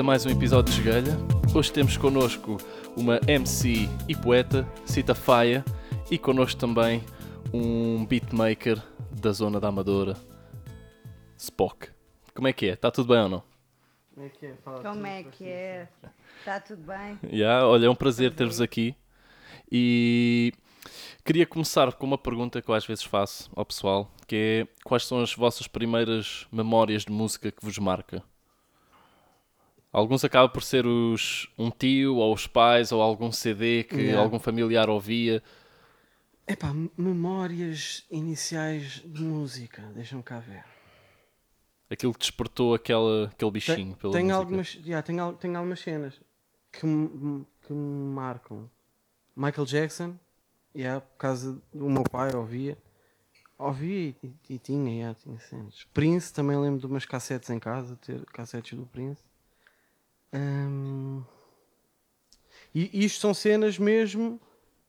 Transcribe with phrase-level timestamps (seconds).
[0.00, 1.14] A mais um episódio de Esgalha.
[1.54, 2.56] Hoje temos connosco
[2.96, 5.62] uma MC e poeta, Cita Faia,
[6.10, 7.04] e connosco também
[7.52, 8.82] um beatmaker
[9.12, 10.16] da zona da Amadora,
[11.36, 11.90] Spock.
[12.34, 12.72] Como é que é?
[12.72, 13.42] Está tudo bem ou não?
[14.14, 14.54] Como é que é?
[14.64, 15.88] Fala Como tudo, é que é?
[16.38, 17.18] Está tudo bem?
[17.30, 18.96] Yeah, olha, é um prazer ter-vos aqui.
[19.70, 20.54] E
[21.26, 25.04] queria começar com uma pergunta que eu às vezes faço ao pessoal, que é quais
[25.04, 28.24] são as vossas primeiras memórias de música que vos marca?
[29.92, 34.22] Alguns acaba por ser os, um tio, ou os pais, ou algum CD que Yeah.
[34.22, 35.42] algum familiar ouvia.
[36.46, 40.64] Epá, memórias iniciais de música, deixa-me cá ver.
[41.88, 44.38] Aquilo que despertou aquela, aquele Tem- bichinho pela tenho, música.
[44.38, 46.20] algumas, yeah, al- tenho algumas cenas
[46.72, 48.70] que me, que me marcam.
[49.34, 50.16] Michael Jackson,
[50.74, 52.78] yeah, por causa do meu pai, ouvia.
[53.58, 55.84] Ouvia e, e tinha, yeah, tinha cenas.
[55.92, 59.20] Prince, também lembro de umas cassetes em casa, ter cassetes do Prince.
[60.32, 61.22] Hum,
[62.74, 64.40] e isto são cenas mesmo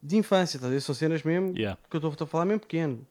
[0.02, 0.82] de infância, ver?
[0.82, 1.80] São cenas mesmo Yeah.
[1.90, 3.06] que eu estou a falar mesmo pequeno.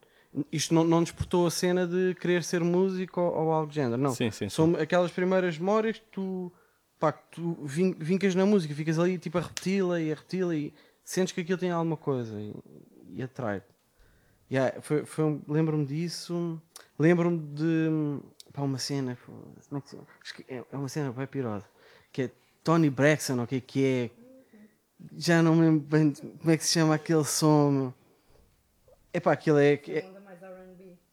[0.52, 4.00] Isto não, não despertou a cena de querer ser músico ou, ou algo do género,
[4.00, 4.14] não.
[4.14, 4.48] Sim, sim, sim.
[4.48, 6.52] São aquelas primeiras memórias que tu,
[7.00, 10.54] pá, que tu vin- vincas na música, ficas ali tipo a repeti-la e a repeti-la
[10.54, 10.72] e
[11.02, 12.54] sentes que aquilo tem alguma coisa e,
[13.08, 13.66] e atrai-te.
[14.50, 16.60] Yeah, foi, foi Lembro-me disso.
[16.98, 18.20] Lembro-me de
[18.52, 19.16] pá, uma cena.
[19.68, 21.66] como é, que é é uma cena bem pirosa.
[22.12, 22.30] Que é
[22.64, 23.60] Tony Braxton, ok?
[23.60, 24.10] Que é.
[25.16, 27.70] Já não me lembro bem como é que se chama aquele som.
[27.70, 27.94] meu.
[29.12, 29.74] Epá, aquilo é.
[29.74, 30.10] é.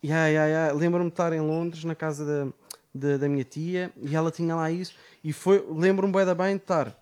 [0.03, 0.71] Ya, ya, ya.
[0.73, 2.53] Lembro-me de estar em Londres, na casa da,
[2.93, 4.93] da, da minha tia, e ela tinha lá isso.
[5.23, 6.95] E foi, lembro-me da bem de estar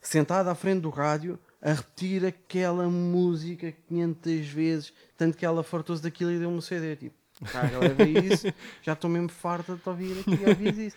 [0.00, 6.02] sentada à frente do rádio a repetir aquela música 500 vezes, tanto que ela fartou-se
[6.02, 6.96] daquilo e deu-me um CD.
[6.96, 7.14] Tipo,
[7.52, 8.46] cara, leva isso,
[8.82, 10.96] já estou mesmo farta de ouvir aqui ouvir isso.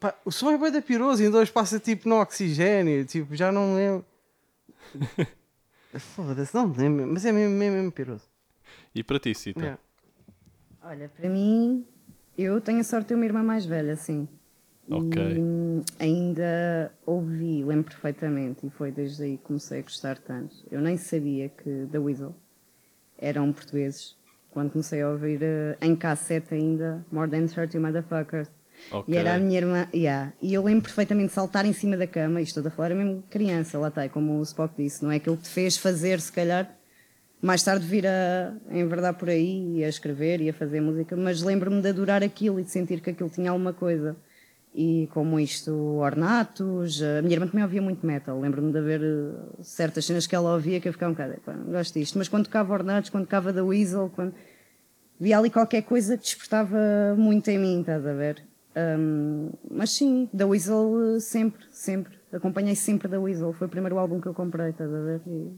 [0.00, 3.50] Pá, o som é bué da piroso, ainda hoje passa tipo no oxigênio, tipo, já
[3.50, 4.06] não me lembro.
[6.14, 8.24] Foda-se, não me lembro, mas é mesmo, mesmo, mesmo piroso.
[8.94, 9.60] E para ti, Cita?
[9.60, 9.80] Yeah.
[10.82, 11.84] Olha, para mim,
[12.36, 14.28] eu tenho a sorte de ter uma irmã mais velha, sim.
[14.90, 15.20] Ok.
[15.20, 20.56] E ainda ouvi, lembro perfeitamente, e foi desde aí que comecei a gostar tanto.
[20.70, 22.34] Eu nem sabia que The Weasel
[23.18, 24.16] eram portugueses.
[24.50, 28.50] Quando comecei a ouvir eh, em cassete ainda, More Than 30 Motherfuckers.
[28.90, 29.14] Ok.
[29.14, 30.32] E era a minha irmã, yeah.
[30.40, 32.94] e eu lembro perfeitamente de saltar em cima da cama, isto estou a falar, era
[32.94, 36.20] mesmo criança, lá está, como o Spock disse, não é aquilo que te fez fazer,
[36.20, 36.74] se calhar,
[37.40, 41.42] mais tarde vir a enverdar por aí e a escrever e a fazer música, mas
[41.42, 44.16] lembro-me de adorar aquilo e de sentir que aquilo tinha alguma coisa.
[44.74, 49.62] E como isto, ornatos, a minha irmã também ouvia muito metal, lembro-me de haver eh,
[49.62, 52.28] certas cenas que ela ouvia que eu ficava um bocado, "Epá, não gosto disto, mas
[52.28, 54.34] quando tocava ornatos, quando tocava da Weasel, quando
[55.18, 58.42] via ali qualquer coisa que despertava muito em mim, estás a ver?
[58.76, 62.16] Hum, mas sim, da Weasel eh, sempre, sempre.
[62.32, 63.52] Acompanhei sempre da Weasel.
[63.52, 65.20] Foi o primeiro álbum que eu comprei, estás a ver?
[65.26, 65.52] E,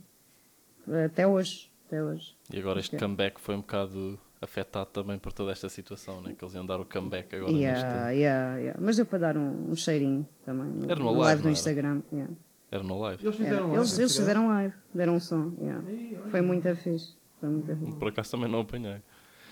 [0.88, 2.34] eh, até hoje, até hoje.
[2.52, 3.06] E agora este Ok.
[3.06, 6.34] comeback foi um bocado afetado também por toda esta situação, né?
[6.38, 8.20] que eles iam dar o comeback agora Yeah, neste...
[8.20, 8.80] yeah, yeah.
[8.82, 10.66] Mas deu para dar um, um cheirinho também.
[10.66, 11.52] No, Era no no live, do era?
[11.52, 12.02] Instagram.
[12.12, 12.32] yeah.
[12.70, 13.22] Era no live.
[13.26, 13.44] Eles Era.
[13.44, 15.52] fizeram lá Eles, eles fizeram live, deram um som.
[15.60, 15.82] yeah.
[16.30, 17.14] Foi muito fixe.
[17.38, 17.96] Foi muito fixe.
[17.98, 19.02] Por acaso também não apanhei.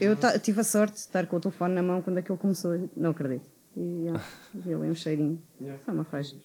[0.01, 2.89] Eu tive a sorte de estar com o telefone na mão quando aquilo começou.
[2.97, 3.47] Não acredito.
[3.77, 4.23] E yeah,
[4.55, 5.41] vi ali um cheirinho.
[5.85, 6.37] Foi uma faixa.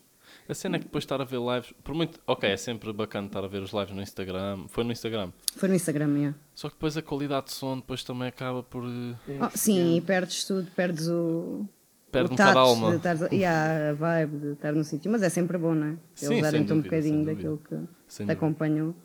[0.49, 2.19] A cena é que depois de estar a ver lives, por muito.
[2.25, 4.65] Ok, é sempre bacana estar a ver os lives no Instagram.
[4.69, 5.31] Foi no Instagram.
[5.55, 6.37] Foi no Instagram, yeah.
[6.55, 8.83] Só que depois a qualidade de som depois também acaba por.
[8.85, 11.65] eh, Oh, sim, e perdes tudo, perdes o.
[12.11, 12.89] Perde o um bocado a alma.
[12.91, 15.87] De estares, a- yeah, a vibe de estar no sítio, mas é sempre bom, não
[15.87, 15.97] é?
[16.15, 17.75] Sim, Eles darem-te um bocadinho daquilo que
[18.07, 18.33] Sem te dúvida.
[18.33, 18.95] acompanhou.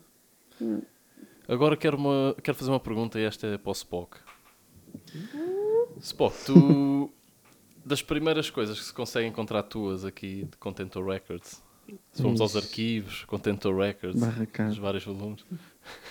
[1.47, 4.17] Agora quero, uma, quero fazer uma pergunta e esta é para o Spock.
[6.01, 7.11] Spock, tu.
[7.85, 11.63] Das primeiras coisas que se consegue encontrar tuas aqui de Contentor Records,
[12.11, 14.21] se formos aos arquivos, Contentor Records,
[14.69, 15.43] os vários volumes,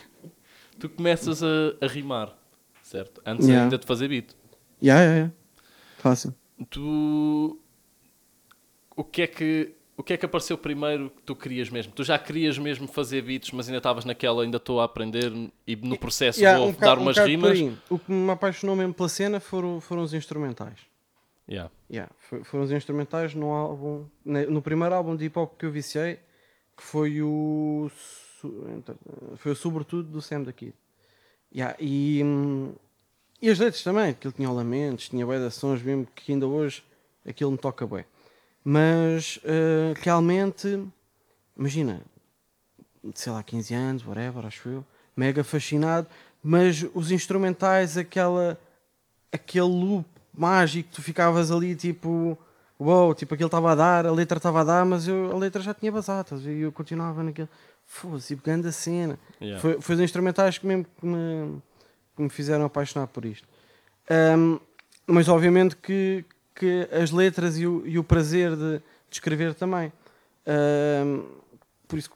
[0.80, 1.46] tu começas a,
[1.80, 2.36] a rimar,
[2.82, 3.20] certo?
[3.24, 3.64] Antes Yeah.
[3.64, 4.34] ainda de fazer beat.
[4.82, 5.32] Ya, ya, ya.
[5.98, 6.34] Fácil.
[6.70, 7.60] Tu.
[8.96, 9.74] O que é que.
[9.98, 11.92] O que é que apareceu primeiro que tu querias mesmo?
[11.92, 15.32] Tu já querias mesmo fazer beats, mas ainda estavas naquela, ainda estou a aprender
[15.66, 17.58] e no processo Ya, vou um dar um umas rimas.
[17.90, 20.78] O que me apaixonou mesmo pela cena foram, foram os instrumentais.
[21.50, 21.68] Yeah.
[21.90, 22.12] Yeah,
[22.44, 26.20] foram os instrumentais no álbum, no primeiro álbum de hip hop que eu viciei,
[26.76, 27.90] que foi o
[29.36, 30.74] foi o sobretudo do Sam da Kid.
[31.52, 32.22] Yeah, e,
[33.42, 36.84] e as letras também, aquilo tinha lamentos, tinha bué de sons mesmo que ainda hoje
[37.26, 38.04] aquilo me toca bem.
[38.64, 40.84] Mas eh, realmente,
[41.56, 42.02] imagina,
[43.14, 44.84] sei lá, 15 anos, whatever, acho eu,
[45.16, 46.06] mega fascinado,
[46.43, 48.58] mas os instrumentais, aquela
[49.32, 52.38] aquele loop mágico, tu ficavas ali tipo
[52.78, 55.61] uou, tipo aquilo estava a dar, a letra estava a dar, mas eu, a letra
[55.61, 57.49] já tinha basado, e eu continuava naquele,
[57.84, 59.19] foda-se, tipo, grande a cena.
[59.40, 59.61] Yeah.
[59.61, 61.61] Foi, foi os instrumentais que mesmo que me,
[62.14, 63.49] que me fizeram apaixonar por isto.
[64.08, 64.61] Ahm,
[65.06, 66.25] mas obviamente que,
[66.58, 68.82] que as letras e o, e o prazer de, de
[69.12, 69.93] escrever também.
[70.46, 71.22] Ahm,
[71.87, 72.10] por isso,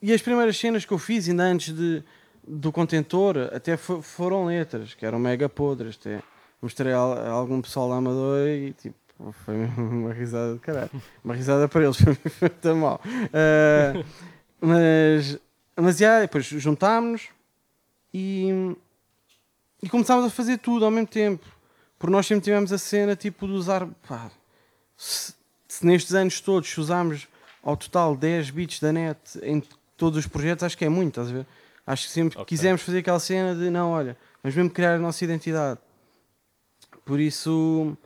[0.00, 2.02] e as primeiras cenas que eu fiz, ainda antes de,
[2.46, 5.96] do contentor, até fo- foram letras, que eram mega podres.
[6.00, 6.22] Até
[6.60, 8.96] mostrei a, a algum pessoal da Amador e tipo,
[9.44, 10.90] foi uma risada de caralho.
[11.24, 13.00] Uma risada para eles, foi muito mal.
[13.32, 14.02] Ah,
[14.60, 15.38] mas,
[15.76, 17.28] mas já, depois juntámos-nos
[18.12, 18.74] e,
[19.82, 21.46] e começámos a fazer tudo ao mesmo tempo.
[22.02, 23.86] Porque nós sempre tivemos a cena tipo de usar.
[24.08, 24.28] pá,
[24.96, 25.32] se,
[25.68, 27.28] se nestes anos todos usámos
[27.62, 29.62] ao total 10 bits da net em
[29.96, 31.46] todos os projetos, acho que é muito, estás a ver?
[31.86, 32.46] Acho que sempre Ok.
[32.48, 35.78] quisemos fazer aquela cena de não, olha, mas mesmo criar a nossa identidade.
[37.04, 37.96] Por isso.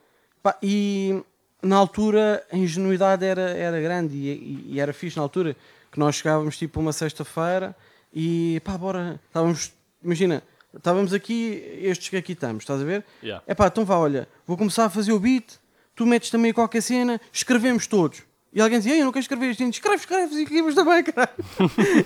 [0.43, 1.23] pá, e
[1.63, 5.57] na altura a ingenuidade era, era grande e, e- e era fixe na altura
[5.91, 7.75] que nós chegávamos tipo uma sexta-feira
[8.13, 9.73] e pá, bora, estávamos,
[10.05, 10.43] imagina,
[10.75, 13.05] estávamos aqui, estes que aqui estamos, estás a ver?
[13.23, 13.43] Yeah.
[13.47, 15.55] É pá, então vá, olha, vou começar a fazer o beat,
[15.95, 18.23] tu metes também qualquer cena, escrevemos todos.
[18.53, 21.31] E alguém dizia, "Ei, eu não quero escrever isto, escreve, escreve, e escrevemos também, caralho.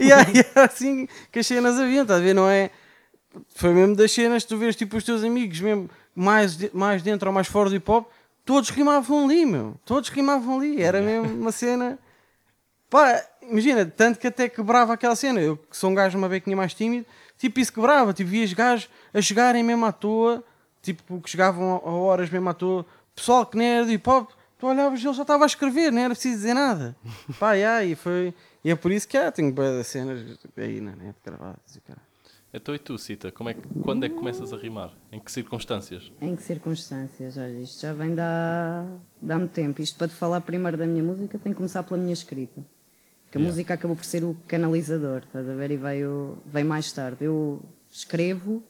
[0.00, 2.34] e aí era assim que as cenas haviam, estás a ver?
[2.34, 2.70] Não é?
[3.54, 7.28] Foi mesmo das cenas, tu vês tipo os teus amigos, mesmo mais, de- mais dentro
[7.28, 8.08] ou mais fora do hip hop,
[8.44, 9.76] todos rimavam ali, meu.
[9.84, 10.82] Todos rimavam ali.
[10.82, 11.96] Era mesmo uma cena.
[12.88, 15.40] Pá, imagina, tanto que até quebrava aquela cena.
[15.40, 17.06] Eu que sou um gajo uma bequinha mais tímido,
[17.40, 18.12] tipo isso quebrava.
[18.12, 20.44] Tipo, vias gajos a chegarem mesmo à toa,
[20.82, 22.84] tipo, que chegavam a horas mesmo à toa.
[23.14, 25.90] Pessoal que nem era do hip hop, tu olhavas e ele já estava a escrever,
[25.90, 26.94] nem era preciso dizer nada.
[27.40, 28.34] Pá, yeah, e foi.
[28.62, 30.20] E é por isso que há, tenho de cenas
[30.56, 32.10] aí na net gravadas e cara.
[32.52, 34.92] Então e tu, Cita, como é que, quando é que começas a rimar?
[35.12, 36.12] Em que circunstâncias?
[36.20, 37.36] Em que circunstâncias?
[37.36, 38.84] Olha, isto já vem de há,
[39.22, 39.80] de há muito tempo.
[39.80, 42.60] Isto para te falar primeiro da minha música tem que começar pela minha escrita.
[43.30, 43.52] Que a Yeah.
[43.52, 45.70] música acabou por ser o canalizador, estás a ver?
[45.70, 47.24] E veio, veio mais tarde.
[47.24, 48.62] Eu escrevo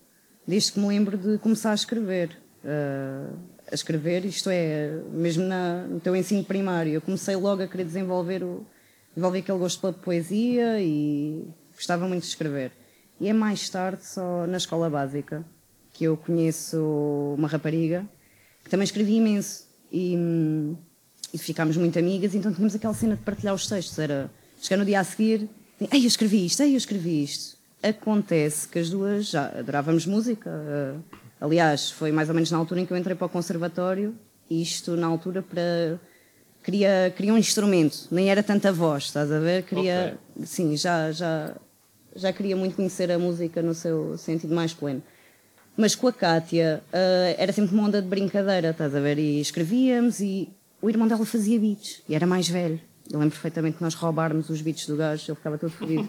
[0.46, 2.36] desde que me lembro de começar a escrever.
[2.64, 3.30] Ah,
[3.70, 6.92] a escrever, isto é, mesmo na, no teu ensino primário.
[6.92, 8.66] Eu comecei logo a querer desenvolver, o,
[9.14, 12.72] desenvolver aquele gosto pela poesia e gostava muito de escrever.
[13.20, 15.44] E é mais tarde, só na escola básica,
[15.92, 18.06] que eu conheço uma rapariga
[18.64, 19.68] que também escrevia imenso.
[19.92, 20.76] E, hum,
[21.32, 23.98] e ficámos muito amigas, então tínhamos aquela cena de partilhar os textos.
[23.98, 24.30] Era
[24.60, 25.48] chegar no dia a seguir,
[25.80, 27.56] ei, eu escrevi isto, ei, eu escrevi isto.
[27.82, 30.50] Acontece que as duas já adorávamos música.
[30.50, 30.94] eh,
[31.40, 34.14] aliás, foi mais ou menos na altura em que eu entrei para o conservatório.
[34.50, 35.98] Isto na altura para.
[36.62, 39.62] Queria, queria um instrumento, nem era tanta voz, estás a ver?
[39.62, 40.18] Queria.
[40.44, 41.56] Sim, já, já,
[42.14, 45.02] já queria muito conhecer a música no seu sentido mais pleno.
[45.74, 49.18] Mas com a Kátia ah, era sempre uma onda de brincadeira, estás a ver?
[49.18, 50.50] E escrevíamos e
[50.82, 52.78] o irmão dela fazia beats e era mais velho.
[53.10, 56.08] Eu lembro perfeitamente que nós roubarmos os beats do gajo, ele ficava todo fodido.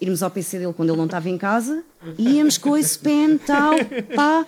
[0.00, 1.84] Irmos ao PC dele quando ele não estava em casa,
[2.18, 3.74] íamos com esse pen, tal,
[4.16, 4.46] pá,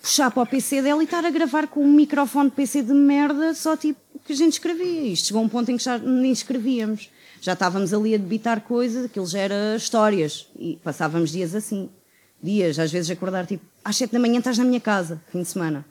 [0.00, 2.92] puxar para o PC dele e estar a gravar com um microfone de PC de
[2.92, 5.12] merda, só tipo que a gente escrevia.
[5.12, 7.10] Isto chegou a um ponto em que já nem escrevíamos.
[7.40, 10.46] Já estávamos ali a debitar coisas, aquilo já era histórias.
[10.56, 11.90] E passávamos dias assim.
[12.40, 15.48] Dias, às vezes acordar tipo, às sete da manhã estás na minha casa, fim de
[15.48, 15.84] semana.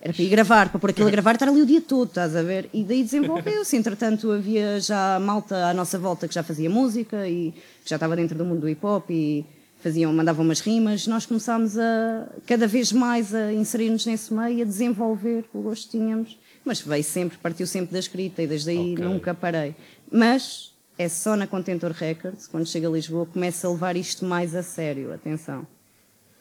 [0.00, 2.08] Era para ir gravar, para pôr aquilo a gravar e estar ali o dia todo,
[2.08, 2.68] estás a ver?
[2.72, 3.76] E daí desenvolveu-se.
[3.76, 8.14] Entretanto, havia já malta à nossa volta que já fazia música e que já estava
[8.14, 9.44] dentro do mundo do hip hop e
[9.82, 11.06] faziam, mandavam umas rimas.
[11.06, 15.98] Nós começámos a, cada vez mais a inserir-nos nesse meio, a desenvolver o gosto que
[15.98, 16.38] tínhamos.
[16.64, 19.04] Mas veio sempre, partiu sempre da escrita e desde aí Ok.
[19.04, 19.74] nunca parei.
[20.10, 24.54] Mas é só na Contentor Records, quando chego a Lisboa, começo a levar isto mais
[24.54, 25.12] a sério.
[25.12, 25.66] Atenção.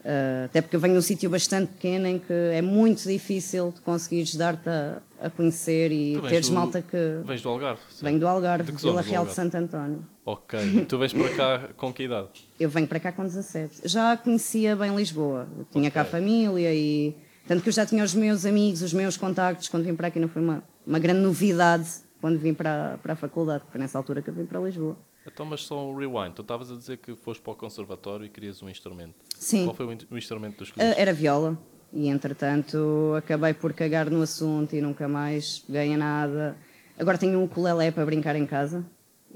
[0.05, 3.71] Uh, até porque eu venho de um sítio bastante pequeno em que é muito difícil
[3.75, 7.81] de conseguires dar-te a, a conhecer e teres do- malta que Vens do Algarve?
[8.03, 9.33] vem do Algarve, De Vila Real de?
[9.33, 10.05] Santo António.
[10.23, 10.59] Ok.
[10.59, 12.27] E tu vens para cá com que idade?
[12.59, 13.81] Eu venho para cá com 17.
[13.85, 15.47] Já conhecia bem Lisboa.
[15.57, 16.11] Eu tinha cá Ok.
[16.11, 17.15] família e.
[17.47, 19.67] Tanto que eu já tinha os meus amigos, os meus contactos.
[19.69, 21.87] Quando vim para aqui não foi uma, uma grande novidade
[22.21, 24.95] quando vim para, para a faculdade, porque foi nessa altura que eu vim para Lisboa.
[25.27, 26.33] Então, mas só um rewind.
[26.35, 29.15] Tu estavas a dizer que foste para o conservatório e querias um instrumento.
[29.37, 29.65] Sim.
[29.65, 31.01] Qual foi o, in- o instrumento tu Ah, escolheste?
[31.01, 31.57] Era viola.
[31.91, 36.55] E entretanto acabei por cagar no assunto e nunca mais ganha nada.
[36.99, 38.85] Agora tenho um ukulele para brincar em casa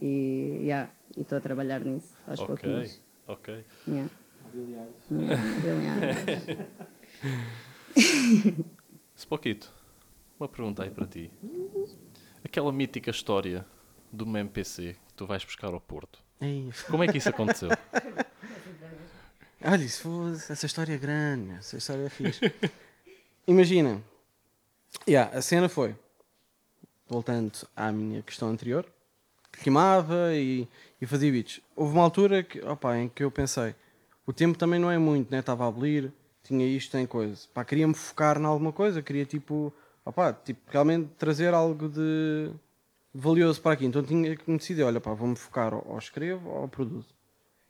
[0.01, 3.01] e yeah, estou a trabalhar nisso aos ok, pouquinhos.
[3.27, 3.63] ok.
[3.87, 4.09] Yeah.
[5.09, 6.57] Brilhante.
[9.15, 9.71] Spockito,
[10.39, 11.31] uma pergunta aí para ti.
[12.43, 13.65] Aquela mítica história
[14.11, 16.19] do MPC tu vais buscar ao Porto.
[16.39, 17.67] Ei, Como é que isso aconteceu?
[19.61, 22.39] Olha, isso foi, essa história é grande, essa história é fixe.
[23.45, 24.01] Imagina,
[25.05, 25.93] yeah, a cena foi.
[27.09, 28.85] voltando à minha questão anterior,
[29.57, 30.65] rimava e,
[31.01, 31.59] e fazia beats.
[31.75, 33.75] Houve uma altura que, opa, em que eu pensei,
[34.25, 35.39] o tempo também não é muito, né?
[35.39, 37.45] Estava a abolir, tinha isto, tem coisa.
[37.53, 39.73] Pá, queria-me focar em alguma coisa, queria tipo,
[40.05, 42.53] opa, tipo, realmente trazer algo de
[43.19, 43.85] valioso para aqui.
[43.85, 47.13] Então tinha que me decidir, olha pá, vou-me focar ou, ou escrevo ou produzo.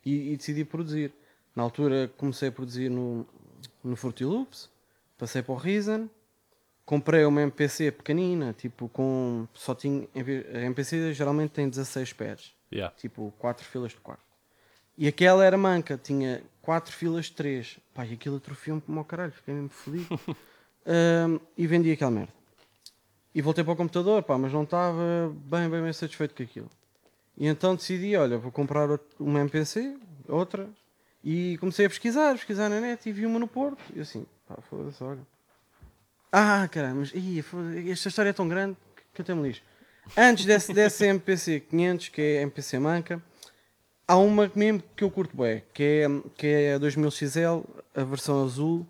[0.05, 1.13] E, e, decidi produzir.
[1.55, 3.25] Na altura comecei a produzir no,
[3.83, 4.69] no Fruity Loops,
[5.17, 6.07] passei para o Reason,
[6.85, 12.53] comprei uma MPC pequenina, tipo com só tinha a MPC geralmente tem 16 pads.
[12.71, 12.95] Yeah.
[12.95, 14.23] Tipo 4 filas de 4.
[14.97, 17.79] E aquela era manca, tinha 4 filas de 3.
[17.93, 20.19] Pá, e aquilo atrofiou-me como ao caralho, fiquei mesmo fodido.
[20.85, 22.38] um, e vendi aquela merda.
[23.33, 26.69] E voltei para o computador, pá, mas não estava bem, bem, bem satisfeito com aquilo.
[27.37, 30.67] E então decidi, olha, vou comprar uma MPC, outra,
[31.23, 33.81] e comecei a pesquisar, pesquisar na net e vi uma no Porto.
[33.95, 35.21] E assim, pá, foda-se, olha.
[36.31, 37.43] Ah, caramba, mas ih,
[37.89, 38.77] esta história é tão grande
[39.13, 39.61] que eu tenho lixo.
[40.17, 43.23] Antes desse, dessa MPC 500, que é a MPC Manca,
[44.07, 47.63] há uma mesmo que eu curto bem, que é, que é a 2000XL,
[47.95, 48.85] a versão azul,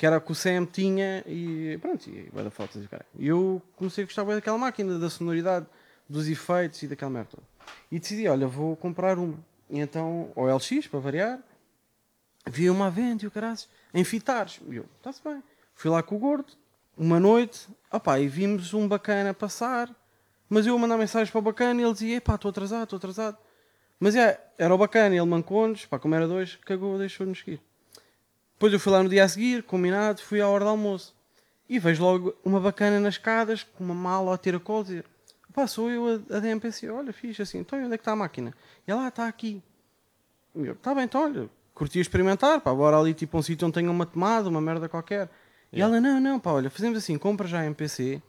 [0.00, 2.82] que era que o Sam tinha e pronto, e vai dar fotos
[3.18, 5.66] e eu comecei a gostar bem daquela máquina, da sonoridade,
[6.08, 7.42] dos efeitos e daquela merda toda.
[7.92, 9.38] E decidi, olha, vou comprar uma.
[9.68, 11.38] E então, o LX, para variar,
[12.46, 13.58] vi uma à venda e o caralho,
[13.92, 14.58] em fitares.
[14.70, 15.42] E eu, está-se bem.
[15.74, 16.50] Fui lá com o gordo,
[16.96, 19.94] uma noite, opá, e vimos um bacana passar,
[20.48, 23.36] mas eu mandar mensagens para o bacana e ele dizia, epá, estou atrasado, estou atrasado.
[23.98, 27.60] Mas é, era o bacana, ele mancou-nos, pá, como era dois, cagou, deixou-nos seguir.
[28.60, 31.16] Depois eu fui lá no dia a seguir, combinado, fui à hora do almoço.
[31.66, 35.06] E vejo logo uma bacana nas escadas, com uma mala a ter a dizer,
[35.54, 36.90] Pá, sou eu a, a DMPC.
[36.90, 38.52] Olha, fiz assim, então onde é que está a máquina?
[38.86, 39.62] E ela, está aqui.
[40.54, 43.72] E eu, está bem, então olha, curti experimentar, pá, bora ali tipo um sítio onde
[43.72, 45.30] tenha uma tomada, uma merda qualquer.
[45.72, 45.72] Yeah.
[45.72, 48.20] E ela, não, não, pá, olha, fazemos assim, compra já a MPC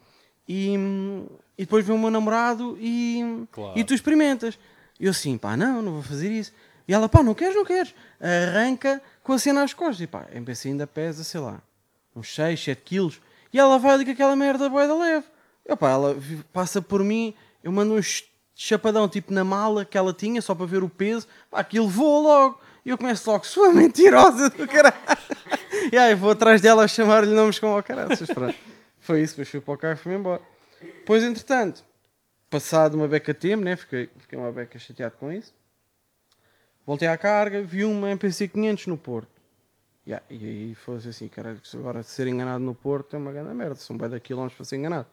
[0.47, 0.75] e,
[1.57, 3.77] e depois vem o meu namorado e, claro.
[3.77, 4.57] e tu experimentas.
[4.97, 6.53] E eu assim, pá, não, não vou fazer isso.
[6.88, 7.93] E ela, pá, não queres, não queres.
[8.19, 10.01] Arranca com a cena às costas.
[10.01, 11.61] E pá, a MPC ainda pesa, sei lá,
[12.15, 13.21] uns 6, 7 quilos.
[13.53, 15.25] E ela vai ali com aquela merda boeda leve.
[15.67, 16.17] Opa, ela
[16.51, 17.33] passa por mim,
[17.63, 18.01] eu mando um
[18.55, 22.21] chapadão tipo na mala que ela tinha, só para ver o peso, pá, aquilo voa
[22.21, 22.61] logo.
[22.85, 24.95] E eu começo logo, sua mentirosa do caralho.
[25.91, 28.09] e aí vou atrás dela a chamar-lhe nomes como o caralho.
[29.00, 30.41] Foi isso, depois fui para o carro e fui embora.
[30.81, 31.83] Depois, entretanto,
[32.50, 33.75] passado uma beca tempo, né?
[33.75, 35.53] fiquei, fiquei uma beca chateado com isso.
[36.85, 39.29] Voltei à carga, vi uma MPC 500 no Porto.
[40.05, 43.75] Yeah, e aí fosse assim, caralho, agora ser enganado no Porto é uma grande merda,
[43.75, 45.05] são bem daqui longe para ser enganado.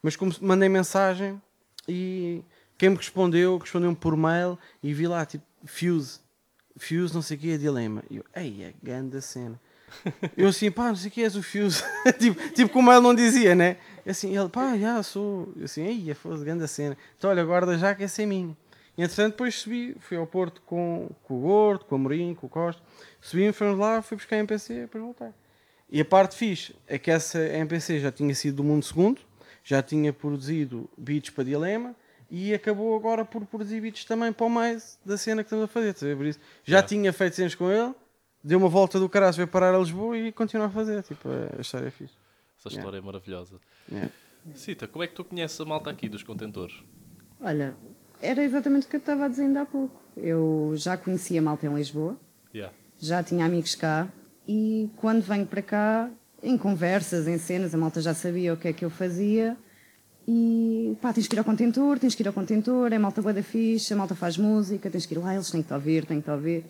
[0.00, 1.40] Mas como mandei mensagem
[1.88, 2.42] e
[2.78, 6.20] quem me respondeu, respondeu-me por mail e vi lá, tipo, Fuse,
[6.76, 8.02] Fuse não sei o que é dilema.
[8.08, 9.60] E eu, ei, é grande cena.
[10.36, 11.82] Eu assim, pá, não sei o que és o Fuse.
[12.18, 13.76] tipo, tipo como ele não dizia, né?
[14.06, 15.52] E assim, ele, pá, já sou.
[15.56, 16.96] Eu assim, ei, é foda grande cena.
[17.18, 18.56] Então olha, guarda já que essa é minha.
[19.00, 22.46] E entretanto depois subi, fui ao Porto com, com o Gordo, com o Amorim, com
[22.46, 22.82] o Costa.
[23.20, 25.32] Subi, fomos lá, fui buscar a MPC, depois voltar.
[25.88, 29.20] E a parte fixe é que essa MPC já tinha sido do mundo segundo
[29.62, 31.94] já tinha produzido beats para Dilema
[32.30, 35.68] e acabou agora por produzir beats também para o mais da cena que estamos a
[35.68, 36.16] fazer.
[36.16, 36.88] Por isso, já yeah.
[36.88, 37.94] tinha feito cenas com ele,
[38.42, 41.02] deu uma volta do caralho, veio parar a Lisboa e continua a fazer.
[41.02, 42.14] Tipo, a história é fixe.
[42.58, 42.98] Essa história yeah.
[42.98, 43.60] é maravilhosa.
[43.90, 44.10] Yeah.
[44.54, 46.82] Cita, como é que tu conheces a malta aqui dos contentores?
[47.40, 47.76] Olha,
[48.22, 50.00] era exatamente o que eu estava a dizer ainda há pouco.
[50.16, 52.16] Eu já conhecia a malta em Lisboa,
[52.54, 52.74] yeah.
[52.98, 54.08] já tinha amigos cá
[54.46, 56.10] e quando venho para cá
[56.42, 59.56] em conversas, em cenas, a malta já sabia o que é que eu fazia.
[60.26, 63.32] E pá, tens que ir ao contentor, tens que ir ao contentor, é malta boa
[63.32, 66.04] da ficha, a malta faz música, tens que ir lá, eles têm que te ouvir,
[66.04, 66.64] têm que te ouvir.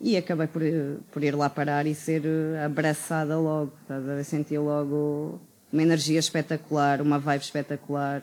[0.00, 0.62] E acabei por,
[1.10, 2.22] por ir lá parar e ser
[2.64, 5.40] abraçada logo, estás a sentir logo
[5.72, 8.22] uma energia espetacular, uma vibe espetacular.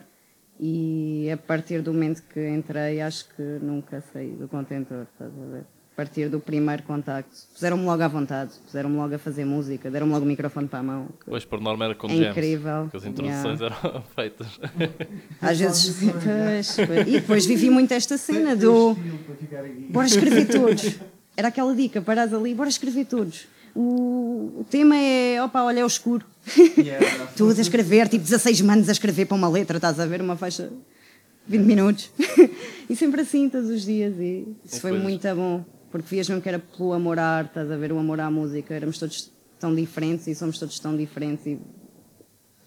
[0.60, 5.46] E a partir do momento que entrei, acho que nunca saí do contentor, estás a
[5.46, 5.64] ver?
[5.98, 7.34] partir do primeiro contacto.
[7.52, 10.82] Puseram-me logo à vontade, puseram-me logo a fazer música, deram-me logo o microfone para a
[10.84, 11.08] mão.
[11.26, 12.88] Pois, por norma era com é jams, incrível.
[12.88, 13.76] que as introduções yeah.
[13.84, 14.60] eram feitas.
[15.42, 18.96] Às vezes, pois, e depois vivi muito esta cena do
[19.90, 21.00] bora escrever todos.
[21.36, 23.48] Era aquela dica, paras ali, bora escrever todos.
[23.80, 26.26] O, o tema é, opa, olha, é o escuro.
[26.76, 27.06] Yeah,
[27.36, 30.36] Tudo a escrever, tipo 16 manos a escrever para uma letra, estás a ver uma
[30.36, 30.68] faixa
[31.46, 32.10] 20 minutos.
[32.90, 34.16] e sempre assim, todos os dias.
[34.18, 37.70] E isso foi muito bom porque vias mesmo que era pelo amor à arte, estás
[37.70, 39.30] a ver o amor à música, éramos todos
[39.60, 41.60] tão diferentes e somos todos tão diferentes e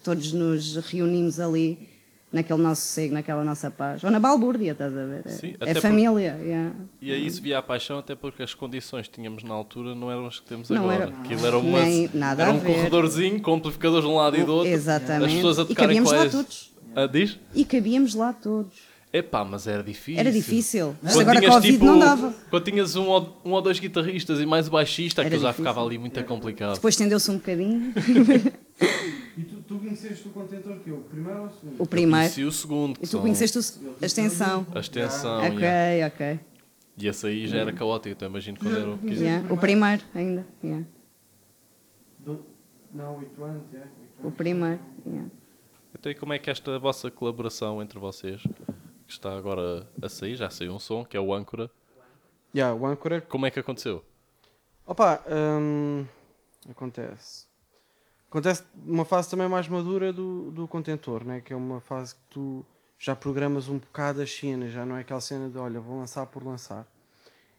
[0.02, 1.91] todos nos reunimos ali
[2.32, 4.02] naquele nosso sossego, naquela nossa paz.
[4.02, 5.28] Ou na balbúrdia, estás a ver?
[5.28, 6.34] Sim, é família.
[6.38, 6.46] Por...
[6.46, 6.74] Yeah.
[7.00, 10.10] E aí se via a paixão, até porque as condições que tínhamos na altura não
[10.10, 11.04] eram as que temos não agora.
[11.04, 11.80] Era, Aquilo era, uma,
[12.14, 14.72] nada era um corredorzinho com amplificadores de um lado e do outro.
[14.72, 15.26] Exatamente.
[15.26, 16.72] As pessoas a tocarem e com lá todos.
[16.94, 17.38] Ah, diz?
[17.54, 18.91] E cabíamos lá todos.
[19.12, 20.18] Epá, mas era difícil.
[20.20, 20.96] Era difícil.
[21.02, 22.34] Mas Quando agora tinhas, Covid tipo, não dava.
[22.48, 25.52] Quando tinhas um ou, um ou dois guitarristas e mais o baixista, Era aquilo já
[25.52, 26.74] ficava ali muito complicado.
[26.76, 27.92] Depois estendeu-se um bocadinho.
[29.34, 30.96] E tu, tu conheceste o contentor que eu?
[30.96, 31.82] O primeiro ou o segundo?
[31.82, 32.18] O primeiro.
[32.26, 34.66] Conheci o segundo, E tu são conheceste o- a extensão.
[34.74, 35.38] a extensão.
[35.46, 36.14] Ok, yeah.
[36.14, 36.40] ok.
[36.98, 39.50] E esse aí já era caótico, então imagino quando era o que Yeah.
[39.52, 40.46] O primeiro ainda.
[40.62, 40.84] yeah.
[42.18, 42.44] Do-
[42.92, 43.78] Não, 8 anos, é.
[43.78, 43.88] oito
[44.22, 44.80] O primeiro.
[45.06, 45.28] yeah.
[45.98, 48.42] Então, e como é que esta vossa colaboração entre vocês,
[49.12, 51.70] que está agora a sair, já saiu um som, que é o Âncora,
[52.54, 54.04] Yeah, o Anchor é como é que aconteceu?
[54.86, 56.04] Opa, hum,
[56.68, 57.46] acontece.
[58.28, 61.40] Acontece numa fase também mais madura do, do contentor, né?
[61.40, 62.64] que é uma fase que tu
[62.98, 66.26] já programas um bocado as cenas, já não é aquela cena de olha, vou lançar
[66.26, 66.86] por lançar.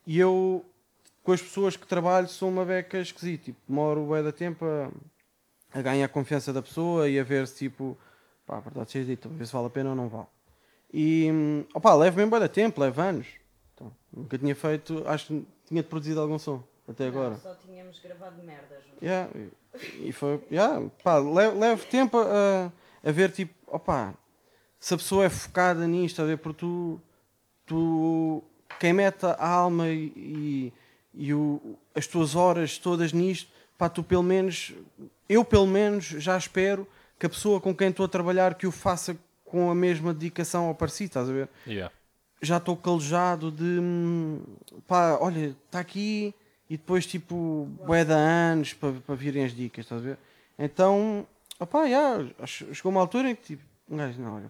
[0.06, 0.64] E eu,
[1.24, 3.46] com as pessoas que trabalho, sou uma beca esquisita.
[3.46, 4.92] Tipo, demoro bué da tempo a,
[5.74, 7.98] a ganhar a confiança da pessoa e a ver se tipo,
[8.46, 10.28] pá, verdade seja dita, a ver se vale a pena ou não vale.
[10.94, 11.28] E,
[11.74, 13.28] opa, leva mesmo bué da tempo, leva anos.
[13.74, 17.36] Então, nunca tinha feito, acho que tinha produzido algum som até agora.
[17.38, 18.84] Só tínhamos gravado merdas.
[19.02, 22.72] Yeah, e- e foi, yeah, pá, le- leva tempo a,
[23.04, 24.14] a ver, tipo, opá,
[24.80, 27.02] se a pessoa é focada nisto, a ver, porque tu,
[27.66, 28.44] tu
[28.80, 30.74] quem mete a alma e, e,
[31.14, 31.60] e o,
[31.96, 34.74] as tuas horas todas nisto, pá, tu pelo menos,
[35.28, 38.72] eu pelo menos já espero que a pessoa com quem estou a trabalhar que o
[38.72, 39.18] faça
[39.54, 41.48] com a mesma dedicação ao parecido, estás a ver?
[41.68, 41.94] Yeah.
[42.42, 44.42] já estou calejado de hum,
[44.88, 46.34] pá, olha, está aqui
[46.68, 50.18] e depois tipo bué de anos para, para virem as dicas, estás a ver?
[50.58, 51.28] Então,
[51.60, 54.50] opá, já, acho- chegou uma altura em que tipo, um gajo, não, olha,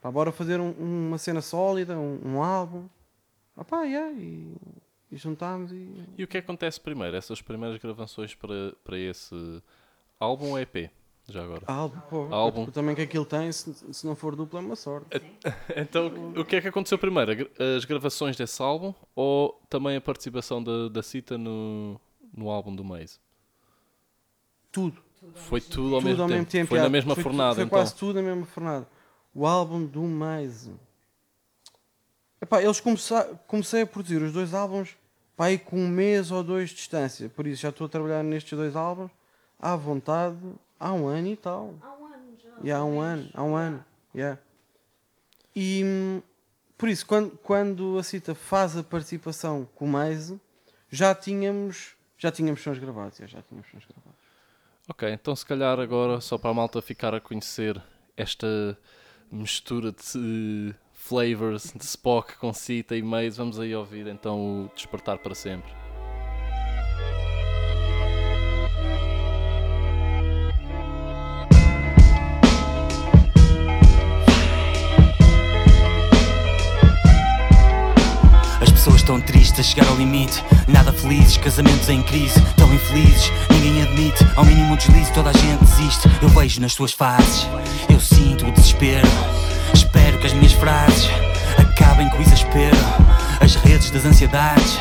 [0.00, 0.72] pá, bora fazer um-
[1.08, 2.88] uma cena sólida, um, um álbum,
[3.54, 4.56] opá, já, e,
[5.12, 5.86] e juntámos e.
[6.16, 7.14] E o que acontece primeiro?
[7.14, 9.34] Essas primeiras gravações para, para esse
[10.18, 10.90] álbum ou EP?
[11.26, 11.62] Já agora.
[11.66, 12.66] Álbum, pô, Álbum.
[12.66, 15.06] tamanho que aquilo tem, se, se não for duplo é uma sorte.
[15.74, 16.06] Então,
[16.36, 17.50] o que é que aconteceu primeiro?
[17.76, 21.98] As gravações desse álbum ou também a participação da, da Cita no,
[22.36, 23.18] no álbum do Maze?
[24.70, 25.02] Tudo.
[25.34, 26.38] Foi tudo ao, tudo mesmo, ao tempo.
[26.38, 26.68] mesmo tempo.
[26.68, 26.84] Foi já.
[26.84, 27.78] na mesma Foi fornada, Foi então.
[27.78, 28.86] quase tudo na mesma fornada.
[29.34, 30.70] O álbum do mais.
[32.40, 34.94] Epá, eles começar, comecei a produzir os dois álbuns
[35.34, 37.30] pá, aí com um mês ou dois de distância.
[37.30, 39.10] Por isso já estou a trabalhar nestes dois álbuns
[39.58, 40.36] à vontade
[40.84, 41.74] há um ano e tal.
[41.80, 42.50] Há um ano já.
[42.62, 43.84] E há um ano, há um ano.
[44.14, 44.38] yeah.
[45.56, 45.82] E
[46.76, 50.38] por isso, quando, quando a Cita faz a participação com o Maise,
[50.90, 53.18] já tínhamos, já tínhamos sons gravados.
[53.18, 54.20] já, já tínhamos sons gravados.
[54.86, 57.80] Ok, então se calhar agora, só para a malta ficar a conhecer
[58.14, 58.78] esta
[59.32, 65.18] mistura de flavors de Spock com Cita e Maze, vamos aí ouvir então o Despertar
[65.18, 65.83] para Sempre.
[79.04, 80.42] Estão tristes a chegar ao limite.
[80.66, 84.26] Nada felizes, casamentos em crise Tão infelizes, ninguém admite.
[84.34, 86.08] Ao mínimo deslize toda a gente desiste.
[86.22, 87.46] Eu vejo nas tuas faces
[87.90, 89.06] Eu sinto o desespero.
[89.74, 91.10] Espero que as minhas frases
[91.58, 92.78] Acabem com o exaspero.
[93.42, 94.78] As redes das ansiedades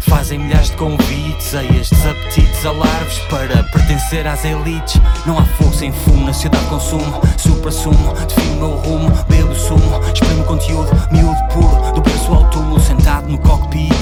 [0.00, 5.00] Fazem milhares de convites a estes apetites alarves Para pertencer às elites.
[5.24, 9.54] Não há fogo sem fumo na sociedade de consumo Supra-sumo, defino o meu rumo Bebo
[9.54, 13.92] sumo, exprimo conteúdo Miúdo puro, do berço ao túmulo Sentado no cockpit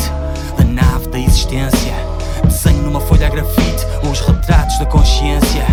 [0.57, 1.95] da nave da existência.
[2.45, 5.65] Desenho numa folha a grafite Os retratos da consciência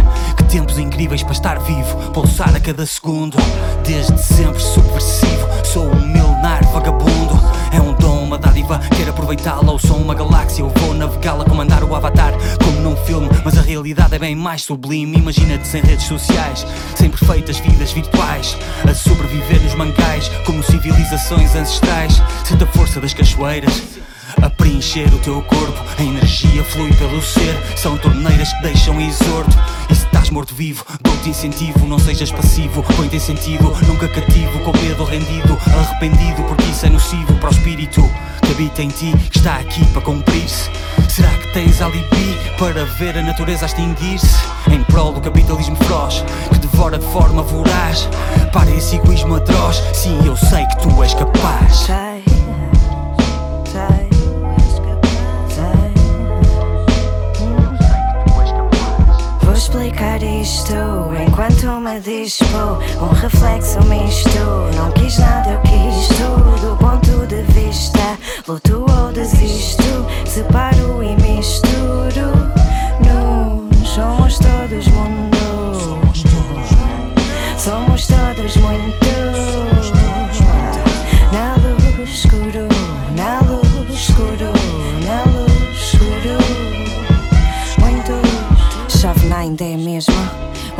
[0.48, 3.38] tempos incríveis para estar vivo Pulsar a cada segundo
[3.86, 7.40] Desde sempre subversivo Sou um milenar vagabundo
[7.72, 11.84] É um dom, uma dádiva Quero aproveitá-la ou sou uma galáxia Eu vou navegá-la, comandar
[11.84, 12.34] o avatar
[12.64, 17.10] Como num filme Mas a realidade é bem mais sublime Imagina-te sem redes sociais Sem
[17.10, 18.58] perfeitas vidas virtuais
[18.88, 23.84] A sobreviver nos mangais Como civilizações ancestrais Sinta a força das cachoeiras
[24.42, 27.56] a preencher o teu corpo, a energia flui pelo ser.
[27.76, 29.58] São torneiras que deixam exorto.
[29.90, 31.86] E se estás morto-vivo, dou-te incentivo.
[31.86, 33.74] Não sejas passivo, põe-te em sentido.
[33.88, 38.02] Nunca cativo, com medo rendido, arrependido, porque isso é nocivo para o espírito
[38.42, 40.70] que habita em ti, que está aqui para cumprir-se.
[41.10, 44.38] Será que tens alibi para ver a natureza extinguir-se?
[44.72, 48.08] Em prol do capitalismo feroz, que devora de forma voraz.
[48.52, 51.88] Para esse egoísmo atroz, sim, eu sei que tu és capaz.
[59.68, 60.74] explicar isto
[61.28, 62.80] enquanto me dispo.
[63.02, 64.40] Um reflexo misto,
[64.78, 66.58] não quis nada, eu quis tudo.
[66.62, 72.32] Do ponto de vista, luto ou desisto, separo e misturo.
[73.04, 76.00] Nós somos todos mundo,
[77.58, 78.98] somos todos muito.
[81.34, 82.68] Na luz escuro,
[83.18, 84.54] na luz escuro,
[85.06, 86.97] na luz escuro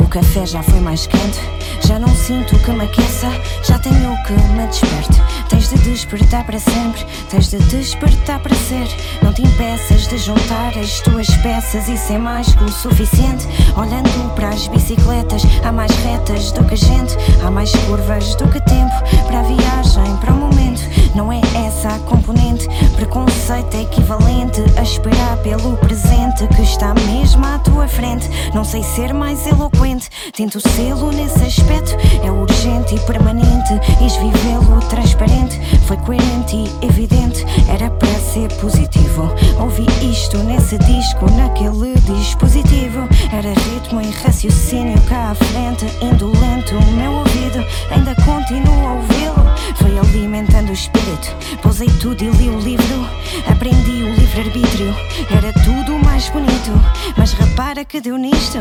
[0.08, 1.38] café já foi mais quente.
[1.86, 3.30] Já não sinto que me aqueça,
[3.62, 5.22] já tenho o que me desperte.
[5.48, 8.88] Tens de despertar para sempre, tens de despertar para ser.
[9.22, 13.46] Não te impeças de juntar as tuas peças, isso é mais que o suficiente.
[13.76, 18.60] Olhando para as bicicletas, há mais retas do que gente, há mais curvas do que
[18.60, 18.94] tempo.
[19.26, 20.82] Para a viagem, para o momento,
[21.18, 22.68] não é essa a componente.
[22.94, 28.30] Preconceito é equivalente a esperar pelo presente que está mesmo à tua frente.
[28.54, 31.96] Não sei ser mais eloquente, tento sê-lo nesse aspecto.
[32.24, 35.60] É urgente e permanente, eis vivê-lo transparente.
[35.88, 39.28] Foi coerente e evidente, era para ser positivo.
[39.58, 43.08] Ouvi isto nesse disco, naquele dispositivo.
[43.32, 46.74] Era ritmo e raciocínio cá à frente, indolente.
[46.74, 49.37] O meu ouvido ainda continua a ouvi-lo.
[49.76, 53.06] Foi alimentando o espírito, pousei tudo e li o livro.
[53.50, 54.94] Aprendi o livre-arbítrio,
[55.30, 56.72] era tudo mais bonito.
[57.16, 58.58] Mas repara que deu nisto: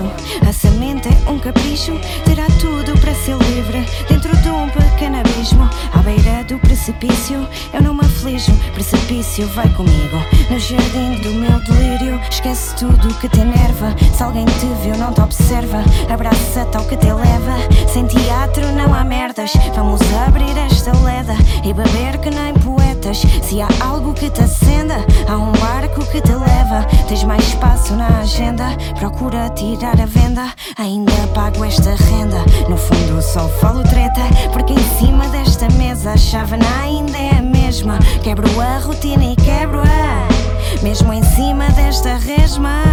[0.48, 1.93] a semente é um capricho,
[2.26, 3.86] terá tudo para ser livre.
[4.10, 8.52] Dentro de um pequeno abismo, à beira do precipício, eu não me aflijo.
[8.74, 10.17] Precipício, vai comigo.
[10.50, 13.96] No jardim do meu delírio, esquece tudo que te enerva.
[14.15, 15.84] Se alguém te viu, não te observa.
[16.12, 17.58] Abraça-te ao que te eleva.
[17.91, 19.52] Sem teatro não há merdas.
[19.76, 21.34] Vamos abrir esta leda
[21.64, 23.22] e beber que nem poetas.
[23.44, 26.86] Se há algo que te acenda, há um barco que te leva.
[27.08, 28.66] Tens mais espaço na agenda,
[29.00, 30.54] procura tirar a venda.
[30.78, 32.44] Ainda pago esta renda.
[32.70, 37.42] No fundo, só falo treta, porque em cima desta mesa a chave ainda é a
[37.42, 38.00] mesma.
[38.24, 40.84] Quebro a rotina e quebro a.
[40.84, 42.84] Mesmo em cima desta resma.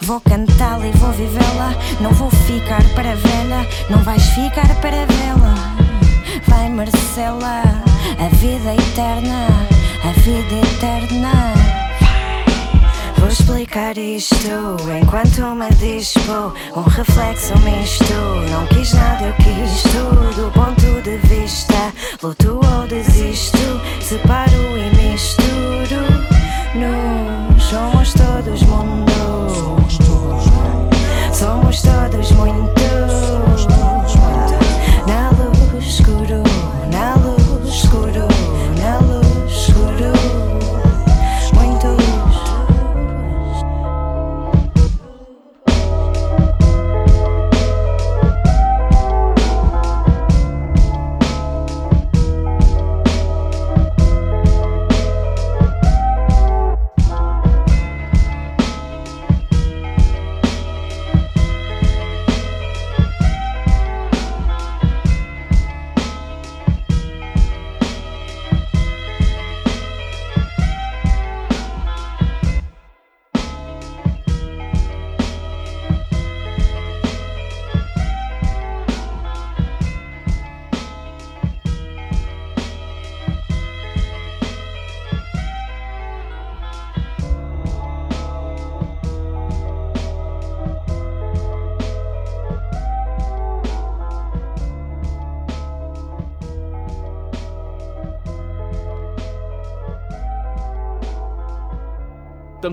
[0.00, 1.74] Vou cantá-la e vou vivê-la.
[2.00, 5.83] Não vou ficar para velha, não vais ficar para vê-la.
[6.46, 7.62] Vai Marcela,
[8.18, 9.46] a vida eterna,
[10.02, 11.54] a vida eterna.
[13.16, 18.14] Vou explicar isto enquanto me dispo Um reflexo misto.
[18.50, 21.92] Não quis nada, eu quis tudo Ponto de vista.
[22.22, 25.73] Luto ou desisto Separo e misturo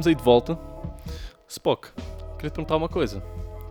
[0.01, 0.57] Estamos aí de volta.
[1.47, 1.91] Spock,
[2.37, 3.21] queria te perguntar uma coisa.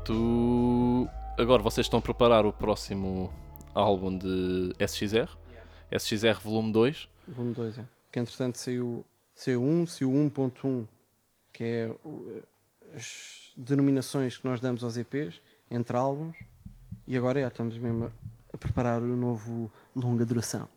[0.05, 1.09] Tu.
[1.37, 3.33] Agora vocês estão a preparar o próximo
[3.75, 5.29] álbum de SXR?
[5.91, 7.09] SXR Volume 2.
[7.27, 7.85] Volume 2, é.
[8.13, 10.87] Que entretanto saiu, saiu 1, saiu 1.1,
[11.53, 11.91] que é
[12.95, 16.37] as denominações que nós damos aos EPs, entre álbuns,
[17.09, 18.13] e agora já estamos mesmo
[18.55, 20.69] a, preparar o novo longa duração.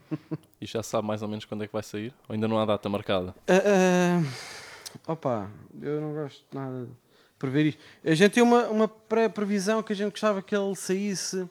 [0.62, 2.14] E já sabe mais ou menos quando é que vai sair?
[2.26, 3.34] Ou ainda não há data marcada?
[3.46, 4.63] Ah, ah,
[5.06, 6.92] opa, eu não gosto de nada de
[7.38, 7.80] prever isto.
[8.04, 11.48] A gente tem uma, uma pré-previsão que a gente gostava que ele saísse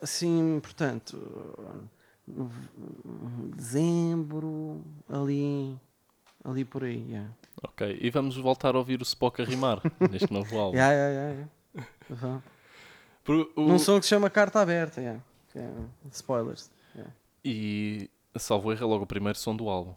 [0.00, 1.16] assim, portanto,
[3.56, 5.76] dezembro, ali,
[6.44, 7.04] ali por aí.
[7.08, 7.30] Yeah.
[7.62, 10.76] Ok, e vamos voltar a ouvir o Spock a rimar neste novo álbum.
[10.76, 11.48] Yeah, yeah, yeah,
[12.10, 12.42] yeah.
[13.56, 15.00] O- Num som que se chama Carta Aberta.
[15.00, 15.20] Yeah.
[15.54, 15.84] Yeah.
[16.10, 16.70] Spoilers.
[16.94, 17.12] Yeah.
[17.44, 19.94] E salvo erro é logo o primeiro som do álbum?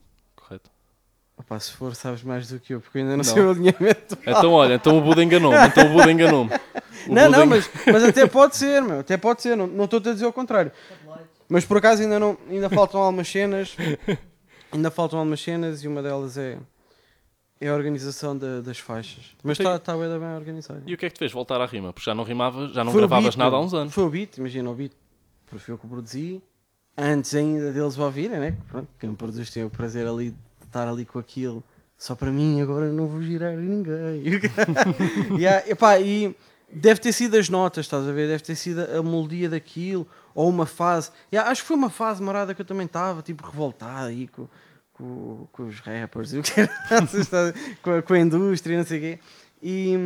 [1.38, 3.24] Opa, se for, sabes mais do que eu, porque eu ainda não, Não.
[3.26, 4.18] sei o alinhamento.
[4.26, 6.50] Então olha, então o Buda enganou-me, então o Buda enganou-me.
[6.50, 6.60] Não,
[7.08, 9.00] Buda não, engan- mas, mas até pode ser, meu.
[9.02, 9.56] Até pode ser.
[9.58, 10.72] Não estou a dizer o contrário.
[11.50, 13.76] Mas por acaso ainda, não, ainda faltam algumas cenas.
[14.72, 16.58] Ainda faltam algumas cenas e uma delas é,
[17.62, 19.36] é a organização da- das faixas.
[19.44, 20.82] Mas está tá bem bem organizado.
[20.88, 21.92] E o que é que te fez voltar à rima?
[21.94, 23.94] Porque já não rimava, já não Foi gravavas beat, nada há uns anos.
[23.94, 24.94] Foi o beat, imagina o beat.
[25.48, 26.42] Foi eu que produzi.
[26.98, 28.56] Antes ainda deles o ouvirem, né?
[28.70, 30.38] Pronto, quem produz tem o prazer ali de
[30.76, 31.64] estar ali com aquilo.
[31.98, 34.42] Só para mim, agora não vou girar ninguém.
[35.40, 36.36] yeah, epá, e
[36.70, 38.28] deve ter sido as notas, estás a ver?
[38.28, 41.12] Deve ter sido a melodia daquilo, ou uma fase.
[41.32, 44.48] Yeah, acho que foi uma fase marada que eu também estava, tipo, revoltado aí com,
[44.94, 46.70] com, com os rappers e o que era,
[47.82, 49.20] com, a, com a indústria, não sei o quê.
[49.64, 49.98] E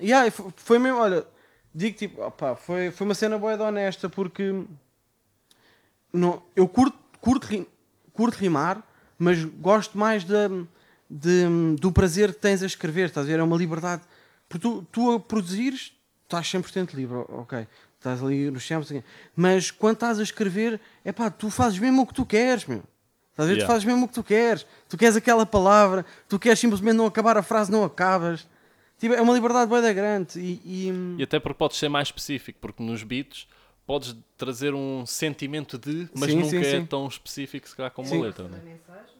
[0.00, 1.26] yeah, foi- foi mesmo, olha,
[1.74, 4.64] digo tipo, opá, foi, foi uma cena boa e honesta porque
[6.12, 7.66] não, eu curto, curto,
[8.12, 8.80] curto rimar,
[9.18, 10.48] mas gosto mais da-
[11.08, 13.38] de- do prazer que tens a escrever, estás a ver?
[13.38, 14.02] É uma liberdade.
[14.48, 15.92] Porque tu, tu a produzires,
[16.24, 17.66] estás 100% livre, ok.
[17.98, 18.82] Estás ali no chão,
[19.34, 22.82] mas quando estás a escrever, é pá, tu fazes mesmo o que tu queres, meu.
[23.30, 23.54] Estás a ver?
[23.54, 23.72] Tu Yeah.
[23.72, 24.66] fazes mesmo o que tu queres.
[24.88, 28.46] Tu queres aquela palavra, tu queres simplesmente não acabar a frase, não acabas.
[28.98, 30.38] Tipo, é uma liberdade boa da grande.
[30.38, 33.46] E, e- E até porque podes ser mais específico, porque nos beats
[33.86, 36.86] podes trazer um sentimento de, mas Sim, nunca sim, é sim.
[36.86, 38.48] tão específico se calhar como uma letra.
[38.48, 38.60] Né?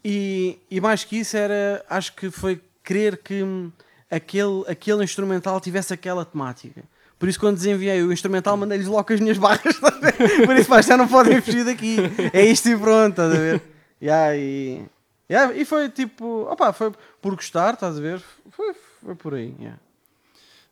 [0.04, 3.70] E, e mais que isso era, acho que foi querer que hum,
[4.10, 6.82] aquele, aquele instrumental tivesse aquela temática.
[7.18, 9.76] Por isso quando desenviei o instrumental mandei-lhes logo as minhas barras.
[10.00, 10.46] ver?
[10.46, 11.96] Por isso pá, já não podem fugir daqui.
[12.32, 13.62] É isto e pronto, estás a ver?
[14.02, 14.84] Yeah, e,
[15.30, 18.22] yeah, e foi tipo, opa, foi por gostar, estás a ver?
[18.50, 19.54] Foi, foi por aí.
[19.58, 19.78] yeah.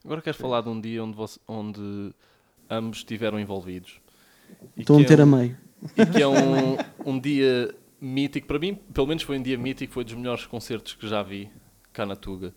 [0.04, 2.12] Agora quero falar de um dia onde, você- onde
[2.76, 4.00] ambos estiveram envolvidos.
[4.76, 5.56] Estou a meter é a um- meio.
[5.96, 9.92] E que é um, um dia mítico, para mim, pelo menos foi um dia mítico,
[9.92, 11.50] foi dos melhores concertos que já vi
[11.92, 12.54] cá na Tuga.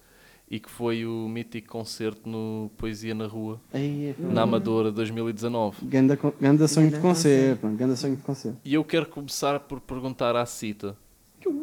[0.50, 5.84] E que foi o mítico concerto no Poesia na Rua, Aí, é, na Amadora 2019.
[5.88, 8.60] ganda, ganda sonho de concerto, ganda sonho de concerto.
[8.64, 10.96] E eu quero começar por perguntar à Cita.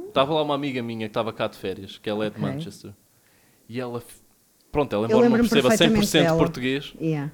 [0.08, 2.48] Estava lá uma amiga minha que estava cá de férias, que ela é de Ok.
[2.48, 2.92] Manchester.
[3.68, 4.02] E ela,
[4.72, 6.38] pronto, ela embora não perceba perfeitamente 100% dela.
[6.38, 7.32] português, Yeah.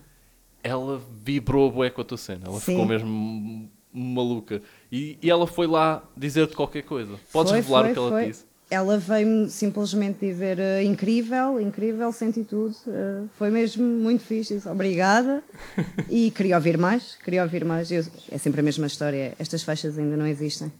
[0.62, 2.42] Ela vibrou bué com a tua cena.
[2.47, 2.73] Ela Sim.
[2.73, 4.61] ficou mesmo maluca.
[4.92, 7.14] E, e ela foi lá dizer-te qualquer coisa.
[7.33, 8.23] Podes Foi, revelar foi, o que ela foi.
[8.25, 8.49] te disse?
[8.71, 12.77] Ela veio-me simplesmente dizer eh, incrível, incrível, senti tudo.
[12.87, 14.57] eh, foi mesmo muito fixe.
[14.57, 15.42] disse, Obrigada.
[16.11, 17.90] E queria ouvir mais, queria ouvir mais.
[17.90, 19.35] Eu- é sempre a mesma história.
[19.38, 20.71] Estas faixas ainda não existem.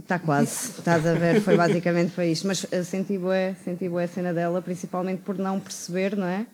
[0.00, 2.46] Está quase, estás a ver, foi basicamente foi isto.
[2.46, 6.46] Mas eh, senti bué, senti bué a cena dela, principalmente por não perceber, não é?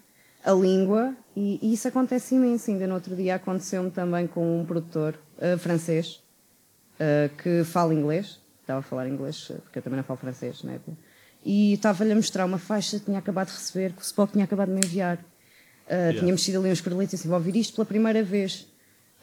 [0.44, 2.70] A língua, e, e isso acontece imenso.
[2.70, 6.22] Ainda no outro dia aconteceu-me também com um produtor eh, francês
[6.98, 10.62] eh, que fala inglês, estava a falar inglês, eh, porque eu também não falo francês,
[10.62, 10.79] né?
[11.44, 14.44] E estava-lhe a mostrar uma faixa que tinha acabado de receber, que o Spock tinha
[14.44, 15.16] acabado de me enviar.
[15.16, 16.20] Uh, Yeah.
[16.20, 18.68] Tinha mexido ali uns correlitos assim, vou ouvir isto pela primeira vez.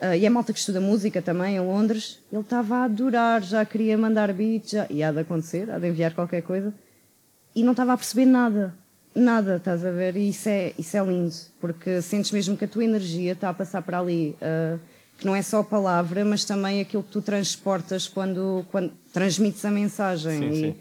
[0.01, 2.19] Uh, e é malta que estuda música também em Londres.
[2.31, 4.85] Ele estava a adorar, já queria mandar beats, já...
[4.89, 6.73] e há de acontecer, há de enviar qualquer coisa.
[7.55, 8.75] E não estava a perceber nada.
[9.19, 10.15] Nada, estás a ver?
[10.15, 13.53] E isso é, isso é lindo, porque sentes mesmo que a tua energia está a
[13.53, 14.35] passar para ali.
[14.41, 14.79] uh,
[15.17, 19.65] que não é só a palavra, mas também aquilo que tu transportas quando, quando transmites
[19.65, 20.39] a mensagem.
[20.39, 20.75] Sim, e, sim.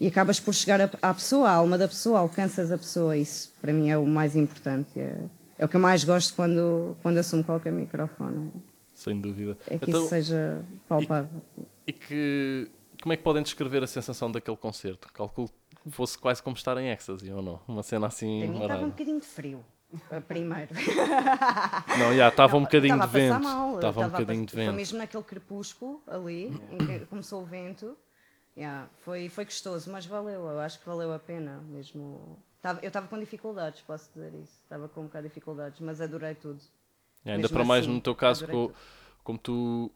[0.00, 3.16] e acabas por chegar à à pessoa, à alma da pessoa, alcanças a pessoa.
[3.16, 4.98] Isso para mim é o mais importante.
[4.98, 5.16] É,
[5.56, 8.50] é o que eu mais gosto quando, quando assumo qualquer microfone.
[8.92, 9.56] Sem dúvida.
[9.68, 11.40] É que Então, isso seja palpável.
[11.86, 12.68] e que,
[13.00, 15.06] como é que podem descrever a sensação daquele concerto?
[15.12, 15.48] Calculo
[15.90, 17.60] fosse quase como estar em êxtase, ou não?
[17.68, 19.64] Uma cena assim Para mim estava um bocadinho de frio.
[20.26, 20.74] Primeiro.
[21.98, 23.40] Não, já, estava um bocadinho de vento.
[23.42, 24.74] mal, Estava um bocadinho de Foi vento.
[24.74, 27.96] mesmo naquele crepúsculo ali, em que começou o vento.
[28.56, 32.38] Yeah, foi, foi gostoso, mas valeu, eu acho que valeu a pena mesmo.
[32.60, 34.58] Tava- eu estava com dificuldades, posso dizer isso.
[34.64, 36.60] Estava com um bocado de dificuldades, mas adorei tudo.
[37.24, 38.46] E ainda para mais assim, no teu caso,
[39.22, 39.90] como tu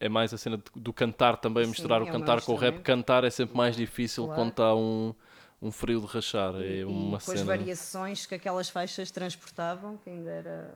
[0.00, 2.52] é mais a cena de- do cantar também, Sim, misturar é o o cantar com
[2.52, 4.40] o rap, cantar é sempre mais difícil Claro.
[4.40, 5.14] quando está um,
[5.62, 6.54] um frio de rachar.
[6.56, 7.44] É e uma com as cena.
[7.44, 10.74] variações que aquelas faixas transportavam, que ainda era.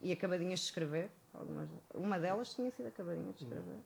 [0.00, 1.10] e acabadinhas de escrever.
[1.34, 1.68] Algumas...
[1.94, 3.76] Uma delas tinha sido acabadinha de escrever.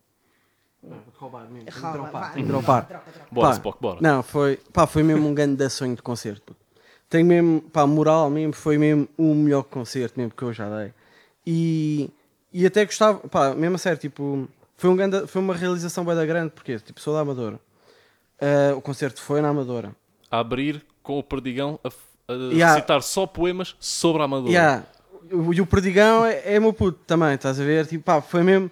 [1.19, 1.71] Roubar mesmo.
[1.71, 3.03] Dropa, dropa.
[3.31, 3.99] Bora, Spock, bora.
[4.01, 6.57] Não, foi, pá, foi mesmo um grande sonho de concerto.
[7.09, 10.95] Tenho mesmo, pá, moral mesmo, foi mesmo o melhor concerto mesmo que eu já dei.
[11.47, 12.09] E,
[12.53, 14.49] e até gostava, pá, mesmo a sério, tipo,
[14.81, 17.61] foi, um grande, foi uma realização bem da grande, porque tipo, sou da Amadora.
[18.40, 19.95] Ah, o concerto foi na Amadora.
[20.31, 22.75] A abrir com o Perdigão a, a Yeah.
[22.75, 24.51] recitar só poemas sobre a Amadora.
[24.53, 24.85] Yeah.
[25.53, 27.87] E o Perdigão é, é meu puto também, estás a ver?
[27.87, 28.71] Tipo, pá, foi mesmo.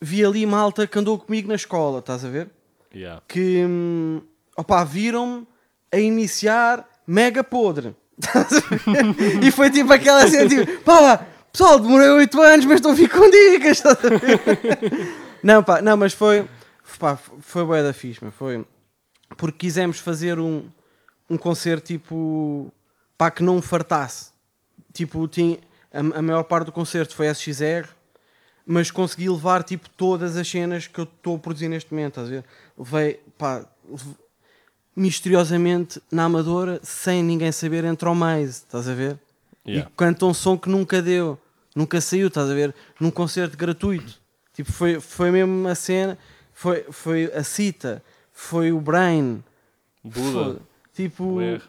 [0.00, 2.48] Vi ali malta que andou comigo na escola, estás a ver?
[2.94, 3.20] Yeah.
[3.26, 4.22] que hum,
[4.56, 5.46] opá, viram-me
[5.92, 7.96] a iniciar mega podre.
[9.42, 13.08] E foi tipo aquela assim, tipo, pá, pessoal, demorei 8 anos, mas estou a vir
[13.10, 13.78] com dicas.
[13.78, 15.27] Estás a ver?
[15.42, 16.48] Não, pá, não, mas foi,
[16.98, 18.64] pá, foi bué da fixe, meu, foi
[19.36, 20.64] porque quisemos fazer um,
[21.28, 22.72] um concerto tipo,
[23.16, 24.30] pá, que não fartasse.
[24.92, 25.58] Tipo, tinha,
[25.92, 27.88] a, a maior parte do concerto foi SXR,
[28.66, 32.24] mas consegui levar tipo todas as cenas que eu estou a produzir neste momento, a
[32.24, 32.44] ver?
[32.76, 33.64] Levei, pá,
[34.94, 39.18] misteriosamente na Amadora, sem ninguém saber, entrou mais, estás a ver?
[39.66, 39.88] Yeah.
[39.88, 41.38] e canta um som que nunca deu,
[41.74, 42.74] nunca saiu, estás a ver?
[42.98, 44.17] Num concerto gratuito.
[44.58, 46.18] Tipo, foi, foi mesmo a cena,
[46.52, 49.40] foi, foi a Cita, foi o Brain,
[50.02, 50.56] Buda, foi-
[50.92, 51.24] tipo.
[51.34, 51.62] o R,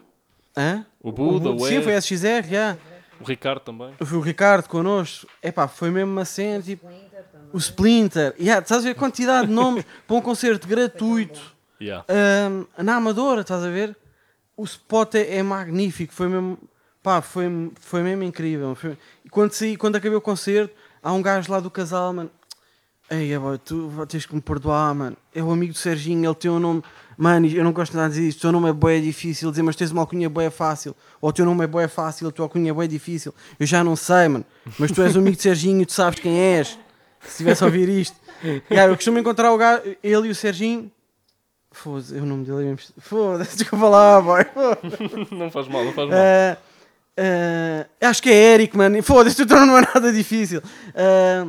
[0.56, 0.84] Hã?
[1.00, 2.76] o Buda, o Sim, R, foi a SXR, já.
[3.20, 3.94] o Ricardo também.
[4.04, 5.28] Foi o Ricardo connosco.
[5.40, 6.84] Epá, foi mesmo uma cena, tipo.
[7.52, 8.34] O Splinter.
[8.40, 11.40] Yeah, estás a ver a quantidade de nomes para um concerto gratuito.
[11.80, 12.04] Yeah.
[12.08, 13.96] Ahm, na Amadora, estás a ver?
[14.56, 16.58] O spot é, é magnífico, foi mesmo,
[17.04, 18.74] pá, foi, foi mesmo incrível.
[18.74, 22.30] Foi- E quando, saí, quando acabei o concerto, há um gajo lá do casal, mano.
[23.12, 25.16] Ei, boy, tu tens que me perdoar, mano.
[25.34, 26.80] É o amigo do Serginho, ele tem um nome.
[27.18, 28.38] Mano, eu não gosto nada de dizer isto.
[28.38, 29.50] O teu nome é boé difícil.
[29.50, 30.94] Dizer, mas tens uma alcunha boé fácil.
[31.20, 33.34] Ou o teu nome é boé fácil, a tua alcunha é boé difícil.
[33.58, 34.44] Eu já não sei, mano.
[34.78, 36.78] Mas tu és o amigo de Serginho, tu sabes quem és.
[37.20, 38.16] Se estivesse a ouvir isto.
[38.70, 40.90] Yeah, eu costumo encontrar o gajo, ele e o Serginho.
[41.72, 42.94] Foda-se, o nome dele é mesmo.
[42.98, 44.46] Foda-se, desculpa lá, boy.
[45.32, 46.16] Não faz mal, não faz mal.
[46.16, 46.56] Ah,
[47.18, 49.02] ah, acho que é Eric, mano.
[49.02, 50.62] Foda-se, o teu nome não é nada difícil.
[50.94, 51.46] Ah,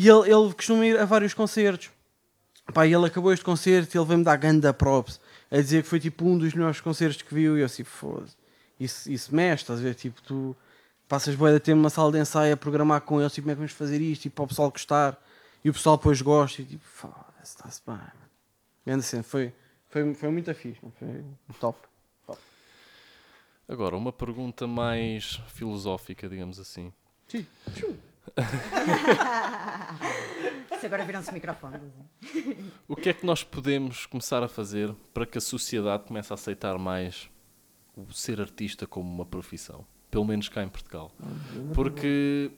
[0.00, 1.90] e ele, ele costuma ir a vários concertos.
[2.72, 5.20] Pá, e ele acabou este concerto e ele veio-me dar ganda props.
[5.50, 7.58] A dizer que foi tipo um dos melhores concertos que viu.
[7.58, 8.36] E eu assim, foda-se.
[8.78, 9.96] Isso, isso mexe, estás a ver?
[9.96, 10.56] Tipo, tu
[11.08, 13.54] passas boa de tempo numa sala de ensaio a programar com eles, tipo, como é
[13.56, 14.22] que vamos fazer isto?
[14.22, 15.20] Tipo, para o pessoal gostar.
[15.64, 16.62] E o pessoal depois gosta.
[16.62, 17.98] E tipo, foda-se, está-se bem.
[18.86, 19.24] Grande cena.
[19.24, 19.52] Foi,
[19.88, 20.80] foi, foi muito fixe.
[20.96, 21.24] Foi
[21.58, 21.76] top.
[23.68, 26.92] Agora, uma pergunta mais filosófica, digamos assim.
[27.26, 27.44] Sim.
[30.80, 31.80] Se agora viram-se microfones.
[32.86, 36.34] O que é que nós podemos começar a fazer para que a sociedade comece a
[36.34, 37.28] aceitar mais
[37.96, 39.84] o ser artista como uma profissão?
[40.10, 41.10] Pelo menos cá em Portugal.
[41.74, 42.50] Porque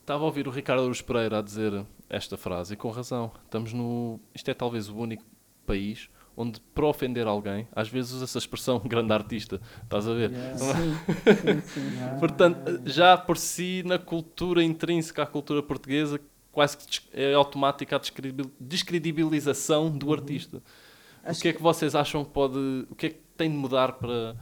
[0.00, 3.32] estava a ouvir o Ricardo Aruz Pereira a dizer esta frase e com razão.
[3.44, 4.20] Estamos no.
[4.34, 5.24] Isto é talvez o único
[5.66, 9.60] país onde, para ofender alguém, às vezes usa essa expressão grande artista.
[9.82, 10.30] Estás a ver?
[12.20, 16.20] Portanto, já por si, na cultura intrínseca à cultura portuguesa,
[16.52, 20.62] quase que é automática a descredibil- descredibilização do artista.
[21.26, 22.58] o que é que vocês acham que pode.
[22.90, 24.36] O que é que tem de mudar para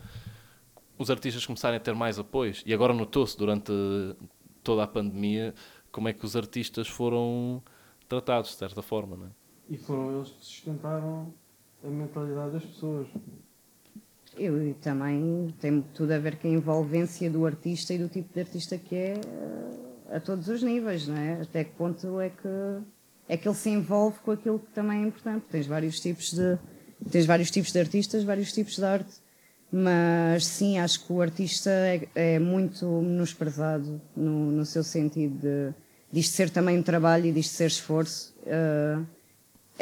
[0.97, 2.61] os artistas começarem a ter mais apoios?
[2.65, 3.71] E agora notou-se durante
[4.63, 5.53] toda a pandemia
[5.91, 7.61] como é que os artistas foram
[8.07, 9.29] tratados, de certa forma, não é?
[9.69, 11.33] E foram eles que sustentaram
[11.83, 13.07] a mentalidade das pessoas.
[14.37, 18.39] Eu também tem tudo a ver com a envolvência do artista e do tipo de
[18.39, 21.41] artista que é eh, a todos os níveis, não é?
[21.41, 22.47] Até que ponto é que
[23.27, 25.45] é que ele se envolve com aquilo que também é importante.
[25.49, 26.57] Tens vários tipos de
[27.11, 29.13] tens vários tipos de artistas, vários tipos de arte,
[29.71, 35.73] mas sim acho que o artista é, é muito menosprezado no, no seu sentido de
[36.11, 38.33] disto ser também um trabalho e disto ser esforço.
[38.45, 38.99] eh,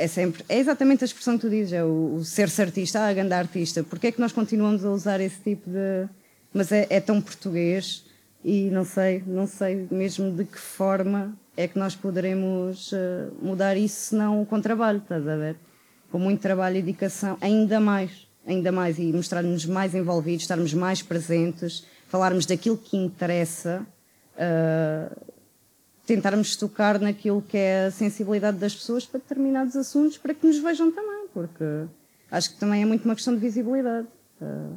[0.01, 3.07] é sempre é exatamente a expressão que tu dizes, é o, o ser-se artista, ah,
[3.07, 3.83] a grande artista.
[3.83, 6.07] Porque é que nós continuamos a usar esse tipo de.
[6.53, 8.03] Mas é, é tão português
[8.43, 13.77] e não sei, não sei mesmo de que forma é que nós poderemos eh, mudar
[13.77, 15.55] isso senão com trabalho, estás a ver?
[16.11, 21.01] Com muito trabalho e dedicação, ainda mais, ainda mais, e mostrarmos mais envolvidos, estarmos mais
[21.01, 23.85] presentes, falarmos daquilo que interessa.
[24.37, 25.09] eh,
[26.15, 30.57] tentarmos tocar naquilo que é a sensibilidade das pessoas para determinados assuntos para que nos
[30.59, 31.63] vejam também, porque
[32.29, 34.07] acho que também é muito uma questão de visibilidade.
[34.41, 34.69] Ah,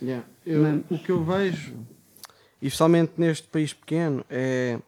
[0.00, 0.26] Yeah.
[0.44, 1.74] Eu- o que eu vejo,
[2.60, 4.78] e especialmente neste país pequeno, é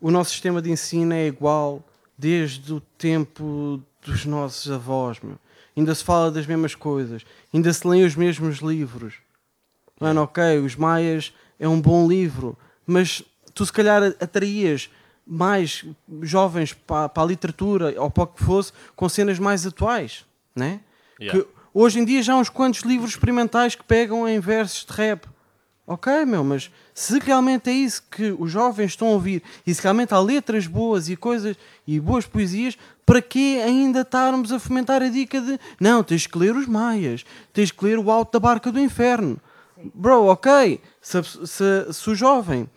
[0.00, 5.20] o nosso sistema de ensino é igual desde o tempo dos nossos avós.
[5.20, 5.38] Meu.
[5.76, 9.16] Ainda se fala das mesmas coisas, ainda se lêem os mesmos livros.
[10.00, 12.56] Mano, ok, os Maias é um bom livro,
[12.86, 13.22] mas
[13.54, 14.88] tu se calhar atraías
[15.28, 15.84] mais
[16.22, 20.24] jovens para, para a literatura ou para o que fosse com cenas mais atuais,
[20.56, 20.80] né?
[21.20, 21.38] Yeah.
[21.42, 24.92] Que hoje em dia já há uns quantos livros experimentais que pegam em versos de
[24.92, 25.26] rap.
[25.86, 29.82] Ok, meu, mas se realmente é isso que os jovens estão a ouvir e se
[29.82, 31.56] realmente há letras boas e coisas
[31.86, 32.76] e boas poesias,
[33.06, 37.24] para que ainda estarmos a fomentar a dica de não, tens que ler os Maias,
[37.54, 39.40] tens que ler o Alto da Barca do Inferno?
[39.94, 42.68] Bro, ok, se, a- se- se o jovem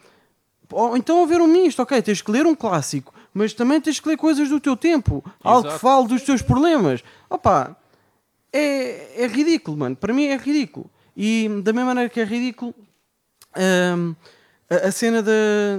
[0.71, 4.07] ou então haver um misto, ok, tens que ler um clássico, mas também tens que
[4.09, 5.79] ler coisas do teu tempo, algo que Exato.
[5.81, 7.03] fale dos teus problemas.
[7.29, 7.75] Opa,
[8.51, 9.95] é, é ridículo, mano.
[9.95, 10.89] Para mim é ridículo.
[11.15, 12.73] E da mesma maneira que é ridículo,
[13.57, 14.15] hum,
[14.69, 15.31] a, a cena da,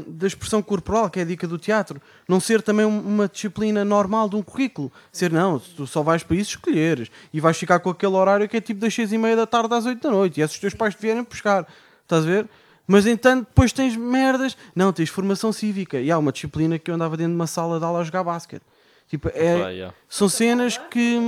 [0.06, 3.84] da expressão corporal, que é a dica do teatro, não ser também um- uma disciplina
[3.84, 4.92] normal de um currículo.
[5.10, 8.56] Ser, não, tu só vais para isso escolheres e vais ficar com aquele horário que
[8.56, 10.54] é tipo das 6 e meia da tarde às 8 da noite e é se
[10.54, 11.66] os teus pais te vierem buscar.
[12.02, 12.48] Estás a ver?
[12.86, 14.56] Mas entanto, depois tens merdas.
[14.74, 16.00] Não, tens formação cívica.
[16.00, 18.24] E há uma disciplina que eu andava dentro de uma sala de aula a jogar
[18.24, 18.62] basquete.
[19.08, 19.94] Tipo, é, Pá, yeah.
[20.08, 21.18] são cenas que.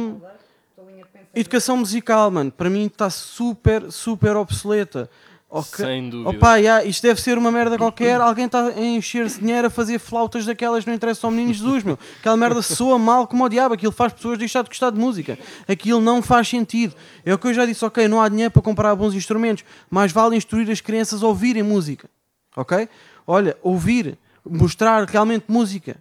[1.34, 5.10] Educação musical, mano, para mim está super, super obsoleta.
[5.56, 5.86] Ok.
[5.86, 6.30] Sem dúvida.
[6.30, 8.20] Opa, yeah, isto deve ser uma merda qualquer.
[8.20, 11.84] Alguém está a encher-se dinheiro a fazer flautas daquelas que não interessam ao menino Jesus,
[11.84, 11.96] meu.
[12.18, 13.72] Aquela merda soa mal como o diabo.
[13.72, 15.38] Aquilo faz pessoas deixar de gostar de música.
[15.68, 16.96] Aquilo não faz sentido.
[17.24, 20.10] É o que eu já disse, ok, não há dinheiro para comprar bons instrumentos, mas
[20.10, 22.10] vale instruir as crianças a ouvirem música.
[22.56, 22.88] Ok?
[23.24, 25.98] Olha, ouvir, mostrar realmente música.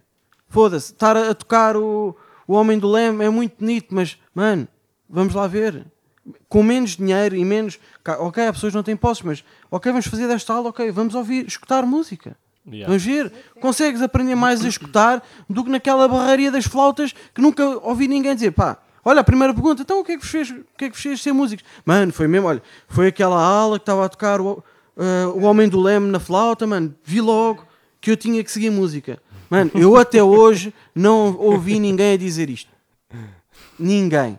[0.48, 2.16] Foda-se, estar a a tocar o,
[2.48, 4.66] o Homem do Leme é muito bonito, mas, mano,
[5.08, 5.86] vamos lá ver.
[6.48, 7.78] Com menos dinheiro e menos.
[8.18, 11.46] Ok, as pessoas não têm posses, mas ok, vamos fazer desta aula, ok, vamos ouvir,
[11.46, 12.36] escutar música.
[12.66, 12.86] Yeah.
[12.86, 13.32] Vamos ver.
[13.60, 18.34] Consegues aprender mais a escutar do que naquela barraria das flautas que nunca ouvi ninguém
[18.34, 18.78] dizer, pá.
[19.04, 20.94] Olha, a primeira pergunta, então o que é que vos fez, o que é que
[20.94, 21.64] vos fez ser músicos?
[21.84, 24.64] Mano, foi mesmo, olha, foi aquela aula que estava a tocar o,
[24.96, 27.66] eh, o Homem do Leme na flauta, mano, vi logo
[28.00, 29.20] que eu tinha que seguir música.
[29.50, 32.70] Mano, eu até hoje não ouvi ninguém a dizer isto.
[33.78, 34.38] Ninguém.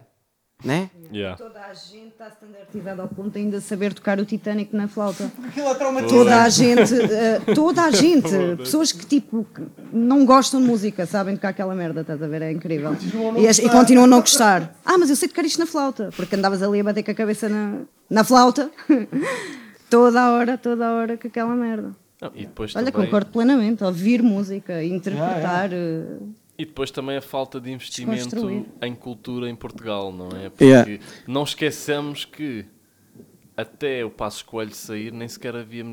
[0.63, 0.89] Né?
[1.11, 1.37] Yeah.
[1.37, 5.29] Toda a gente está standardizada ao ponto de ainda saber tocar o Titanic na flauta.
[5.43, 9.45] Aquilo é Toda a gente, eh, toda a gente, pessoas que tipo
[9.91, 12.41] não gostam de música, sabem tocar aquela merda, estás a ver?
[12.41, 12.95] É incrível.
[13.37, 14.75] E, as- e continuam a não gostar.
[14.83, 17.15] Ah, mas eu sei tocar isto na flauta, porque andavas ali a bater com a
[17.15, 18.71] cabeça na, na flauta
[19.89, 21.91] toda a hora, toda a hora com aquela merda.
[22.21, 23.83] Não, e, depois Olha, também, concordo plenamente.
[23.83, 25.71] Ouvir música, interpretar.
[25.73, 26.17] eh,
[26.57, 30.49] e depois também a falta de investimento em cultura em Portugal, não é?
[30.49, 30.99] Porque Yeah.
[31.27, 32.65] não esqueçamos que
[33.57, 35.83] até o Passo Coelho sair, nem sequer havia.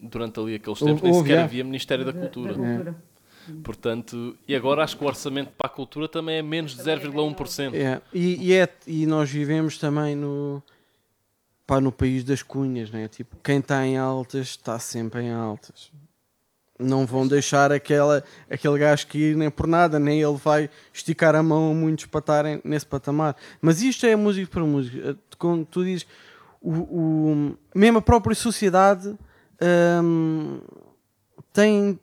[0.00, 1.44] Durante ali aqueles tempos, nem sequer yeah.
[1.44, 2.54] havia Ministério da Cultura.
[2.54, 3.02] da cultura.
[3.62, 7.74] Portanto, e agora acho que o orçamento para a cultura também é menos de 0,1%.
[7.74, 10.62] É, E, e, é, e nós vivemos também no,
[11.66, 13.08] pá, no país das cunhas, né?
[13.08, 15.90] Tipo, quem está em altas está sempre em altas.
[16.78, 21.34] Não vão deixar aquela, aquele gajo que ir nem por nada, nem ele vai esticar
[21.36, 23.36] a mão a muitos para estarem nesse patamar.
[23.60, 25.16] Mas isto é música para música.
[25.38, 26.06] Quando tu dizes,
[26.60, 29.14] o, o- mesmo a própria sociedade
[30.02, 30.60] hum,
[31.52, 31.98] tem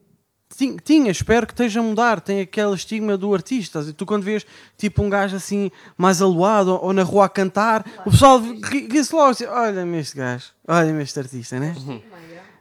[0.58, 2.20] Tin- tinha, espero que esteja a mudar.
[2.20, 3.84] Tem aquele estigma do artista.
[3.94, 4.46] Tu, quando vês
[4.76, 9.14] tipo um gajo assim mais aloado ou, na rua a cantar, o pessoal ri- ri-se
[9.14, 11.76] logo assim: Olha-me este gajo, olha-me este artista, né?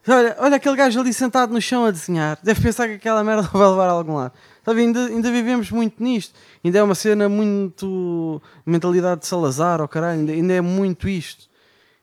[0.07, 2.39] Olha, olha aquele gajo ali sentado no chão a desenhar.
[2.43, 4.33] Deve pensar que aquela merda vai levar a algum lado.
[4.65, 6.35] Sabe, ainda, ainda vivemos muito nisto.
[6.65, 8.41] Ainda é uma cena muito.
[8.67, 11.49] mentalidade de Salazar, ou caralho, ainda, ainda é muito isto.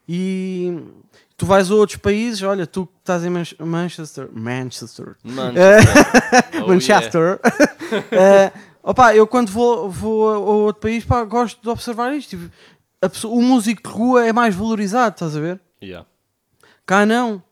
[0.08, 0.78] E
[1.38, 4.30] tu vais a outros países, olha, tu que estás em Manch- Manchester.
[4.32, 5.16] Manchester.
[5.24, 6.62] Manchester.
[6.64, 7.40] Oh, Manchester.
[8.12, 12.32] Eh, opa, eu quando vou, vou a outro país, pá, gosto de observar isto.
[12.32, 12.50] Tipo,
[13.02, 15.60] pessoa- o músico de rua é mais valorizado, estás a ver?
[15.84, 16.08] Yeah.
[16.86, 17.44] Cá não.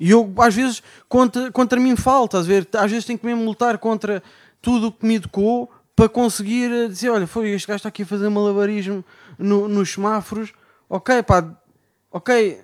[0.00, 2.66] E eu, às vezes, contra, contra mim falta, a ver?
[2.72, 4.22] Às vezes tenho que mesmo lutar contra
[4.62, 8.02] tudo o que me educou para conseguir eh, dizer: olha, foi este gajo está aqui
[8.02, 9.04] a fazer malabarismo
[9.38, 10.52] no- nos semáforos.
[10.88, 11.44] Ok, pá,
[12.10, 12.58] ok.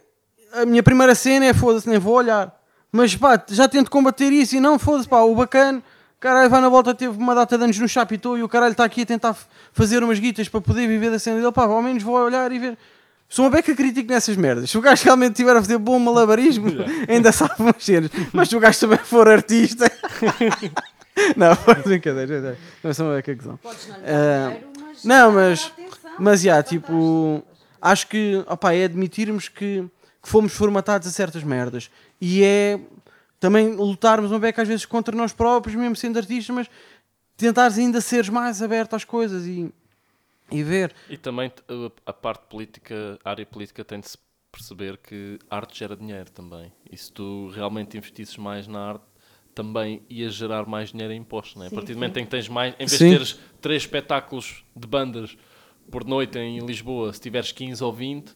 [0.55, 2.59] A minha primeira cena é foda-se, nem vou olhar.
[2.91, 5.83] Mas pá, já tento combater isso e não foda-se, pá, o bacana.
[6.19, 8.85] Caralho, vai na volta, teve uma data de anos no Chapitou e o caralho está
[8.85, 9.37] aqui a tentar
[9.75, 11.53] fazer umas guitas para poder viver da cena dele.
[11.53, 12.79] Pá, ao menos vou olhar e ver.
[13.29, 14.71] Sou uma beca crítico nessas merdas.
[14.71, 16.69] Se o gajo realmente estiver a fazer bom malabarismo,
[17.09, 18.11] ainda sabe umas cenas.
[18.33, 19.91] Mas se o gajo também for artista.
[21.37, 22.57] não, foi brincadeira.
[22.83, 23.59] Não sou uma beca que são.
[24.05, 24.57] Ah,
[25.05, 25.73] não, mas.
[26.19, 27.43] Mas já, tipo.
[27.81, 29.85] Acho que opá, é admitirmos que,
[30.23, 31.91] que fomos formatados a certas merdas.
[32.21, 32.81] E é
[33.39, 36.71] também lutarmos uma beca às vezes contra nós próprios, mesmo sendo artistas, mas
[37.37, 39.71] tentares ainda seres mais aberto às coisas e,
[40.51, 40.95] e ver.
[41.09, 41.63] E também t-
[42.05, 44.19] a, parte política, a área política tem de se
[44.53, 46.73] perceber que arte gera dinheiro também.
[46.91, 49.05] E se tu realmente investisses mais na arte,
[49.55, 51.69] também ia gerar mais dinheiro em impostos, não é?
[51.69, 53.07] A partir do momento em que tens mais, em vez Sim.
[53.09, 55.37] de teres três espetáculos de bandas
[55.91, 58.35] por noite em Lisboa, se tiveres 15 ou 20,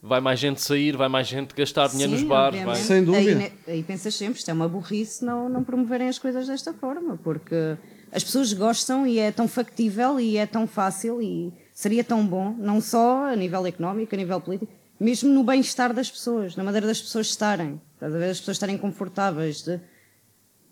[0.00, 2.60] vai mais gente sair, vai mais gente gastar dinheiro nos Sim, bares.
[2.60, 2.78] obviamente.
[2.78, 2.86] Vai...
[2.86, 3.38] Sem dúvida.
[3.66, 7.16] Aí, aí pensas sempre, isto é uma burrice não, não promoverem as coisas desta forma,
[7.18, 7.76] porque
[8.12, 12.54] as pessoas gostam e é tão factível e é tão fácil e seria tão bom,
[12.58, 16.86] não só a nível económico, a nível político, mesmo no bem-estar das pessoas, na maneira
[16.86, 18.30] das pessoas estarem, a ver?
[18.30, 19.62] As pessoas estarem confortáveis.
[19.62, 19.80] De...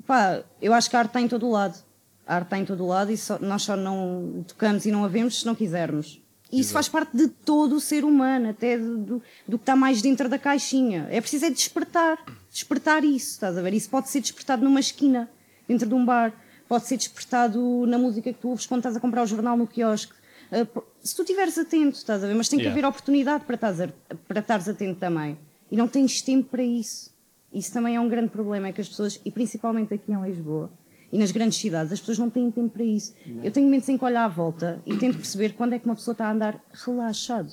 [0.07, 1.83] Pá, eu acho que a arte está em todo o lado.
[2.27, 5.05] A arte está em todo o lado e só- nós só não tocamos e não
[5.05, 6.23] a vemos se não quisermos.
[6.53, 9.75] E isso faz parte de todo o ser humano, até do, do, do que está
[9.75, 11.07] mais dentro da caixinha.
[11.11, 12.19] É preciso é despertar.
[12.51, 13.73] Despertar isso, estás a ver?
[13.73, 15.31] Isso pode ser despertado numa esquina,
[15.67, 16.33] dentro de um bar.
[16.71, 19.67] Pode ser despertado na música que tu ouves quando estás a comprar o jornal no
[19.67, 20.13] quiosque.
[20.53, 22.35] Uh, po- se tu estiveres atento, estás a ver?
[22.35, 22.79] Mas tem que Yeah.
[22.81, 23.89] haver oportunidade para estares, a-
[24.29, 25.37] para estares atento também.
[25.69, 27.11] E não tens tempo para isso.
[27.53, 30.71] Isso também é um grande problema, é que as pessoas, e principalmente aqui em Lisboa,
[31.13, 33.13] e nas grandes cidades, as pessoas não têm tempo para isso.
[33.43, 35.97] Eu tenho momentos em que olho à volta e tento perceber quando é que uma
[35.97, 37.51] pessoa está a andar relaxado.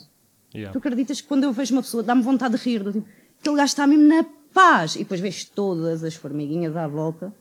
[0.54, 0.72] Yeah.
[0.72, 3.08] Tu acreditas que quando eu vejo uma pessoa, dá-me vontade de rir, do tipo,
[3.40, 4.96] aquele gajo está mesmo na paz.
[4.96, 7.34] E depois vês todas as formiguinhas à volta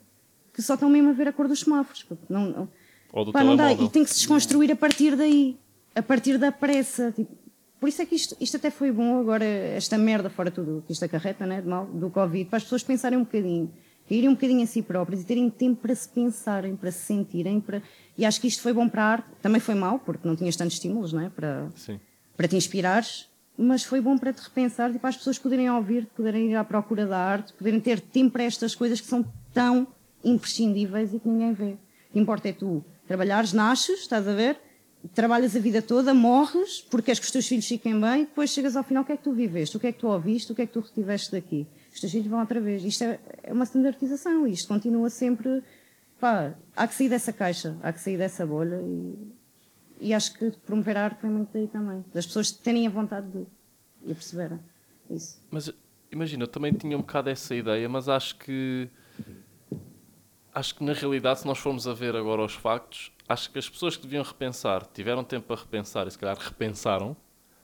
[0.57, 2.07] que só estão mesmo a ver a cor dos semáforos.
[2.31, 2.69] Não, não,
[3.13, 3.75] Ou do pá, não dá.
[3.75, 5.59] E tem que se desconstruir a partir daí,
[5.95, 7.13] a partir da pressa.
[7.13, 7.31] Tipo,
[7.79, 10.95] por isso é que isto, isto até foi bom agora, esta merda, fora tudo que
[10.95, 13.71] isto acarreta, né, de mal, do Covid, para as pessoas pensarem um bocadinho,
[14.09, 17.61] irem um bocadinho a si próprias e terem tempo para se pensarem, para se sentirem.
[17.61, 17.83] Para...
[18.17, 19.29] E acho que isto foi bom para a arte.
[19.43, 21.29] Também foi mau, porque não tinhas tantos estímulos, não é?
[21.29, 22.01] Para, Sim.
[22.35, 23.29] para te inspirares,
[23.59, 26.65] mas foi bom para te repensar e para as pessoas poderem ouvir, poderem ir à
[26.65, 29.87] procura da arte, poderem ter tempo para estas coisas que são tão
[30.25, 31.73] imprescindíveis e que ninguém vê.
[32.11, 34.59] O que importa é tu trabalhares, nasces, estás a ver?
[35.15, 38.77] Trabalhas a vida toda, morres, porque queres que os teus filhos fiquem bem, depois chegas
[38.77, 39.77] ao final, o que é que tu viveste?
[39.77, 40.51] O que é que tu ouviste?
[40.51, 41.67] O que é que tu retiveste daqui?
[41.95, 42.85] Os teus filhos vão outra vez.
[42.85, 45.63] Isto é, é uma standardização, isto continua sempre.
[46.19, 49.15] Pá, há que sair dessa caixa, há que sair dessa bolha e,
[50.01, 52.05] e acho que promover a arte vem muito daí também.
[52.13, 53.47] Das pessoas terem a vontade de
[54.07, 55.41] e isso.
[55.51, 55.73] Mas
[56.11, 58.89] imagina, eu também tinha um bocado essa ideia, mas acho que
[60.57, 63.69] acho que na realidade, se nós formos a ver agora os factos, acho que as
[63.69, 67.15] pessoas que deviam repensar tiveram tempo para repensar e se calhar repensaram,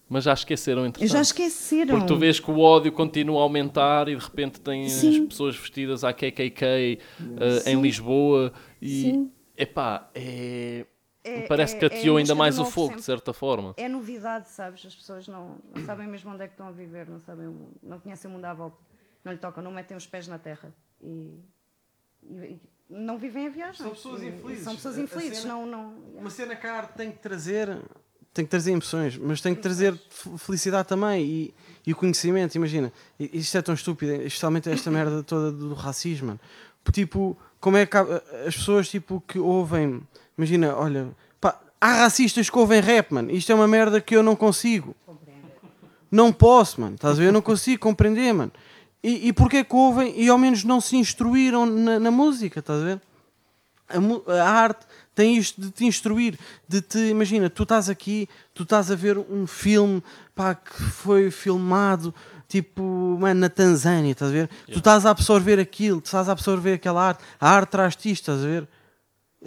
[0.09, 1.11] mas já esqueceram entretanto.
[1.11, 1.95] já esqueceram.
[1.97, 5.27] Porque tu vês que o ódio continua a aumentar e de repente tens Sim.
[5.27, 7.81] pessoas vestidas à KKK eh, em.
[7.81, 9.33] Lisboa e Sim.
[9.57, 10.85] epá, é,
[11.25, 13.01] É- parece é- que é ateou a ainda mais o fogo, sempre.
[13.01, 13.73] de certa forma.
[13.79, 14.85] É novidade, sabes?
[14.85, 17.47] As pessoas não, não sabem mesmo onde é que estão a viver, não sabem,
[17.83, 18.77] não conhecem o mundo à volta,
[19.25, 21.39] não lhe tocam, não metem os pés na terra e-
[22.25, 22.61] e
[22.93, 23.77] não vivem a viagem.
[23.83, 24.65] São pessoas infelizes.
[24.65, 25.95] São pessoas infelizes, cena- não, não.
[26.17, 27.79] Uma cena que a arte tem que trazer,
[28.35, 29.95] tem que trazer emoções, mas tem que trazer
[30.39, 31.55] felicidade também e,
[31.87, 32.55] e o conhecimento.
[32.55, 36.39] Imagina, isto é tão estúpido, especialmente esta merda toda do racismo.
[36.93, 40.03] Tipo, como é que as pessoas tipo, que ouvem,
[40.37, 41.09] imagina, olha,
[41.41, 43.31] pá, há racistas que ouvem rap, mano.
[43.31, 44.95] Isto é uma merda que eu não consigo.
[46.11, 46.95] Não posso, mano.
[46.97, 47.29] Estás a ver?
[47.29, 48.53] Eu não consigo compreender, mano.
[49.03, 52.81] E, e porquê que ouvem e ao menos não se instruíram na, na música, estás
[52.81, 53.01] a ver?
[53.89, 56.39] A, a arte tem isto de te instruir,
[56.69, 60.03] de te, imagina, tu estás aqui, tu estás a ver um filme
[60.35, 62.15] pá, que foi filmado
[62.53, 64.51] tipo, mano, na Tanzânia, estás a ver?
[64.67, 68.31] Tu estás a absorver aquilo, tu estás a absorver aquela arte, a arte traz-te isto,
[68.31, 68.69] estás a ver?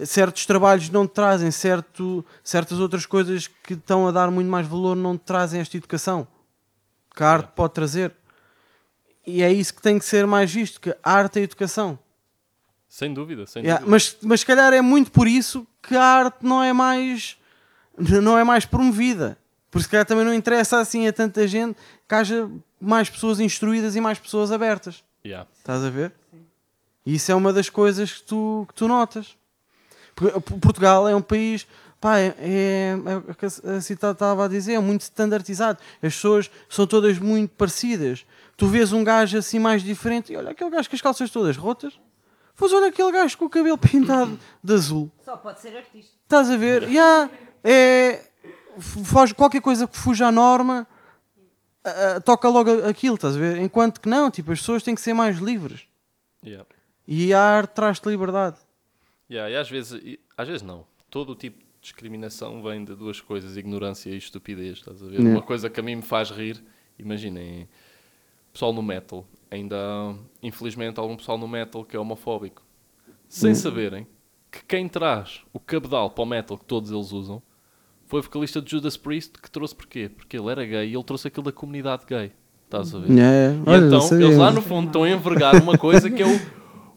[0.04, 4.66] Certos trabalhos não te trazem, certo, certas outras coisas que estão a dar muito mais
[4.66, 6.26] valor não te trazem esta educação
[7.14, 8.12] que a arte pode trazer.
[9.26, 11.98] E é isso que tem que ser mais visto, que arte é educação.
[12.88, 13.90] Sem dúvida, sem Yeah, dúvida.
[13.90, 17.36] mas, mas se calhar é muito por isso que a arte não é mais
[17.98, 19.36] não é mais promovida.
[19.70, 21.76] Porque se calhar também não interessa assim a tanta gente
[22.08, 22.48] que haja
[22.80, 25.02] mais pessoas instruídas e mais pessoas abertas.
[25.24, 25.48] Yeah.
[25.58, 26.12] Estás a ver?
[27.04, 29.36] E isso é uma das coisas que tu, que tu notas.
[30.60, 31.66] Portugal é um país,
[32.00, 35.78] pá, é, é, é o que a Cita estava a dizer, é muito standardizado.
[36.02, 38.24] As pessoas são todas muito parecidas.
[38.56, 41.56] Tu vês um gajo assim mais diferente e olha aquele gajo com as calças todas
[41.56, 41.98] rotas.
[42.56, 45.10] Pois olha aquele gajo com o cabelo pintado de azul.
[45.24, 46.12] Só pode ser artista.
[46.24, 46.84] Estás a ver?
[46.84, 47.30] Yeah,
[47.62, 48.24] é,
[48.78, 50.86] foge, qualquer coisa que fuja à norma
[51.84, 53.58] ah, toca logo aquilo, estás a ver?
[53.58, 55.82] Enquanto que não, tipo, as pessoas têm que ser mais livres.
[56.44, 56.66] Yeah.
[57.06, 58.56] E a arte traz-te liberdade.
[59.30, 60.86] Yeah, e às vezes, e- às vezes não.
[61.10, 65.20] Todo o tipo discriminação vem de duas coisas, ignorância e estupidez, estás a ver?
[65.20, 65.30] Yeah.
[65.30, 66.62] Uma coisa que a mim me faz rir,
[66.98, 67.68] imaginem,
[68.52, 72.62] pessoal no metal, ainda há, infelizmente, algum pessoal no metal que é homofóbico,
[73.28, 74.04] sem saberem
[74.50, 77.40] que quem traz o cabedal para o metal que todos eles usam
[78.06, 80.08] foi o vocalista de Judas Priest que trouxe porquê?
[80.08, 82.32] Porque ele era gay e ele trouxe aquilo da comunidade gay.
[82.64, 83.10] Estás a ver?
[83.66, 86.40] E então, eles lá no fundo estão a envergar uma coisa que é o,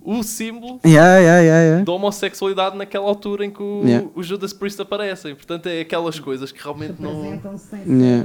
[0.02, 1.84] o símbolo Yeah, yeah, yeah, yeah.
[1.86, 4.08] da homossexualidade naquela altura em que o, Yeah.
[4.16, 5.36] o Judas Priest aparecem.
[5.36, 7.40] Portanto, é aquelas coisas que realmente não.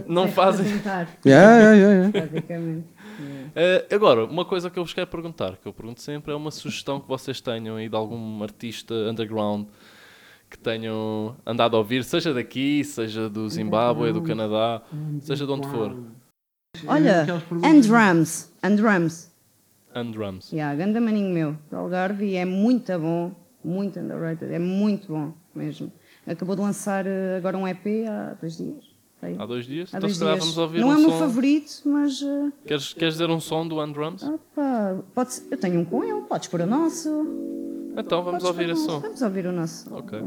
[0.06, 0.64] Não fazem.
[0.66, 2.20] representar, Yeah, yeah, yeah, yeah.
[2.26, 2.84] basicamente.
[3.54, 6.50] Eh, agora, uma coisa que eu vos quero perguntar, que eu pergunto sempre, é uma
[6.50, 9.66] sugestão que vocês tenham aí de algum artista underground
[10.50, 14.82] que tenham andado a ouvir, seja daqui, seja do Zimbábue, do Canadá,
[15.20, 15.96] seja de onde for.
[16.86, 17.24] Olha,
[17.62, 19.30] and drums, and drums.
[19.94, 20.50] And drums.
[20.52, 23.32] Yeah, ganda maninho meu, do Algarve, e é muito bom,
[23.64, 25.90] muito underrated, é muito bom mesmo.
[26.26, 28.84] Acabou de lançar eh, agora um EP há dois dias.
[29.20, 29.36] sei.
[29.38, 29.94] Há dois dias?
[29.94, 30.44] Há então, dois calhar, dias.
[30.44, 31.18] vamos ouvir Não um é o meu som.
[31.18, 32.20] favorito, mas.
[32.22, 34.22] eh, Queres, queres dizer um som do And Drums?
[34.22, 37.08] opa, pode eu tenho um com ele, podes pôr o nosso.
[37.96, 38.98] Então, vamos Podes ouvir esse som.
[39.00, 39.94] Vamos ouvir o nosso.
[39.94, 40.18] Ok.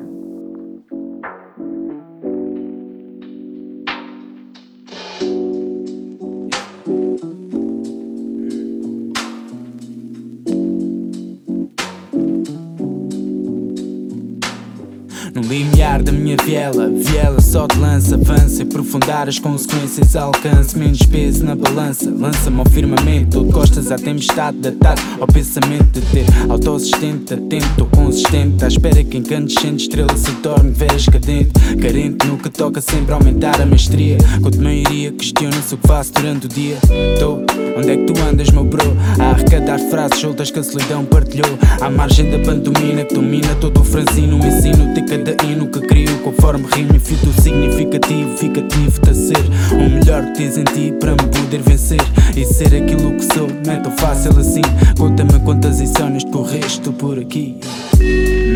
[15.37, 16.89] No limiar da minha viela.
[16.89, 18.63] Viela só de lança, avança.
[18.63, 20.75] Aprofundar as consequências, alcance.
[20.75, 22.09] Menos peso na balança.
[22.09, 23.45] Lança-me ao firmamento.
[23.45, 28.65] De costas à tempestade, de ataque ao pensamento de ter autossustento, atento consistente.
[28.65, 31.51] À espera que incandescente estrela se torne veras cadente.
[31.79, 34.17] Carente no que toca sempre aumentar a mestria.
[34.41, 36.77] Quanto maioria questiona-se o que faço durante o dia.
[37.19, 37.43] Tô,
[37.77, 38.81] onde é que tu andas, meu bro?
[39.19, 41.59] A arrecadar frases soltas que a solidão partilhou.
[41.79, 44.39] À margem da pantomina que domina todo o franzino.
[44.43, 48.37] Ensino de cada hino que crio conforme rimo e fito significativo.
[48.37, 51.99] Ficativo-te a ser o melhor que tens em ti para me poder vencer.
[52.35, 54.61] E ser aquilo que sou, não é tão fácil assim.
[54.97, 57.59] Conta-me quantas insónias correste por aqui.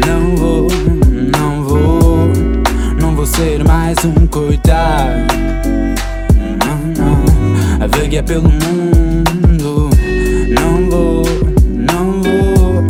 [0.07, 0.67] Não vou,
[1.37, 2.29] não vou,
[3.01, 5.27] não vou ser mais um coitado.
[6.65, 9.89] Não, não, a vaguear pelo mundo.
[10.49, 11.25] Não vou,
[11.75, 12.83] não vou,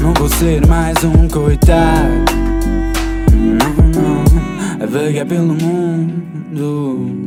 [0.00, 2.43] não vou ser mais um coitado.
[4.94, 7.23] Vaguear pelo mundo.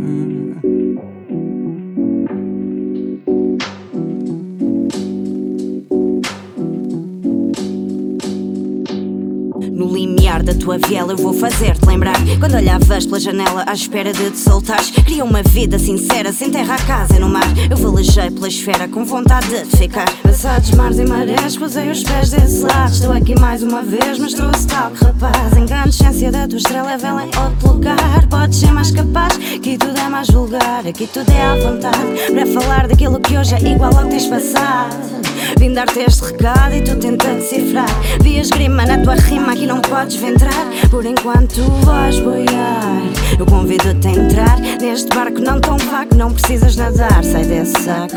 [10.43, 12.15] Da tua viela eu vou fazer-te lembrar.
[12.39, 16.75] Quando olhavas pela janela à espera de te soltares Queria uma vida sincera, sem terra
[16.75, 17.43] a casa e no mar.
[17.69, 20.05] Eu velejei pela esfera com vontade de ficar.
[20.21, 22.91] Passados mares e marés, pusei os pés desse lado.
[22.91, 27.23] Estou aqui mais uma vez, mas trouxe tal que rapaz Incandescência da tua estrela vela
[27.23, 28.27] em outro lugar.
[28.29, 30.85] Podes ser mais capaz, aqui tudo é mais vulgar.
[30.87, 34.27] Aqui tudo é à vontade, para falar daquilo que hoje é igual ao que tens
[34.27, 35.16] passado
[35.57, 37.89] Vim dar-te este recado e tu tenta decifrar.
[38.21, 43.01] Vi a esgrima na tua rima, aqui não podes entrar Por enquanto vais boiar.
[43.37, 47.23] Eu convido-te a entrar Neste barco não tão vago, não precisas nadar.
[47.23, 48.15] Sai desse saco,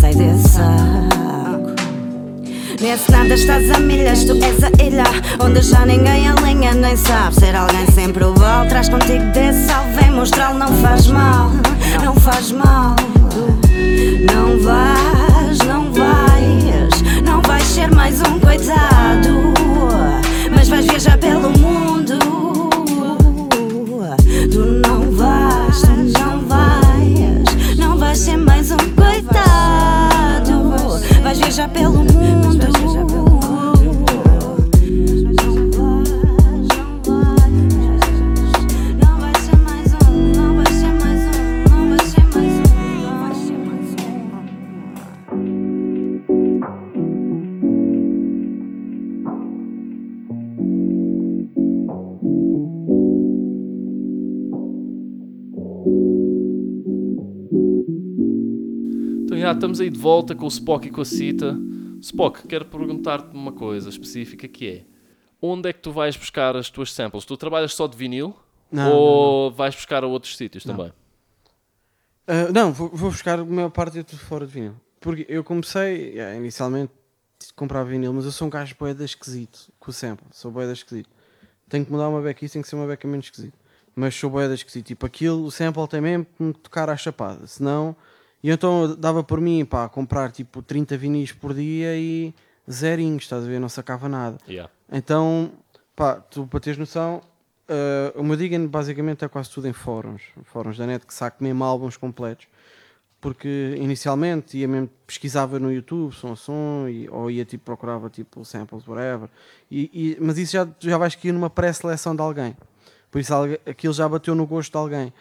[0.00, 1.08] sai desse saco.
[2.80, 5.02] Nesse nada estás a milhas, tu és a ilha
[5.40, 10.12] Onde já ninguém alinha, nem sabe Ser alguém sem provar Traz contigo desse sal, vem
[10.12, 11.50] mostrá-lo Não faz mal,
[12.04, 12.94] não faz mal.
[14.32, 15.07] Não vais,
[17.98, 19.52] mais um coitado
[20.54, 22.16] Mas vais viajar pelo mundo.
[24.52, 30.70] Tu não vais, tu não vais Não vais ser mais um coitado.
[31.22, 32.07] Vais viajar pelo mundo
[59.58, 61.58] estamos aí de volta com o Spock e com a Cita.
[62.00, 64.84] Spock, quero perguntar-te uma coisa específica que é
[65.42, 67.24] onde é que tu vais buscar as tuas samples?
[67.24, 68.36] Tu trabalhas só de vinil
[68.70, 70.76] Não, ou vais buscar a outros sítios Não.
[70.76, 70.92] também?
[72.24, 74.74] Ah, não, vou, vou buscar a maior parte de tudo fora de vinil.
[75.00, 76.92] Porque eu comecei, yeah, inicialmente,
[77.50, 80.26] a comprar vinil, mas eu sou um gajo boeda esquisito com o sample.
[80.30, 81.10] Sou boeda esquisito.
[81.68, 83.58] Tenho que mudar uma beca, isso tem que ser uma beca menos esquisito.
[83.96, 84.86] Mas sou boeda esquisito.
[84.86, 87.44] Tipo, aquilo, o sample tem mesmo que me tocar à chapada.
[87.48, 87.96] Senão,
[88.42, 92.34] e então dava por mim, pá, comprar tipo 30 vinis por dia e
[92.70, 93.58] zerinhos, estás a ver?
[93.58, 94.38] Não sacava nada.
[94.48, 94.70] Yeah.
[94.92, 95.50] Então,
[95.96, 97.20] pá, tu para teres noção,
[97.68, 101.42] eh, o meu Digan basicamente é quase tudo em fóruns, fóruns da net que saco
[101.42, 102.46] mesmo álbuns completos.
[103.20, 108.08] Porque inicialmente ia mesmo, pesquisava no YouTube som a som, e, ou ia tipo procurava
[108.08, 109.28] tipo samples, whatever.
[109.68, 112.56] E, e- mas isso já, já vais cair numa pré-seleção de alguém.
[113.10, 113.34] Por isso
[113.66, 115.12] aquilo já bateu no gosto de alguém.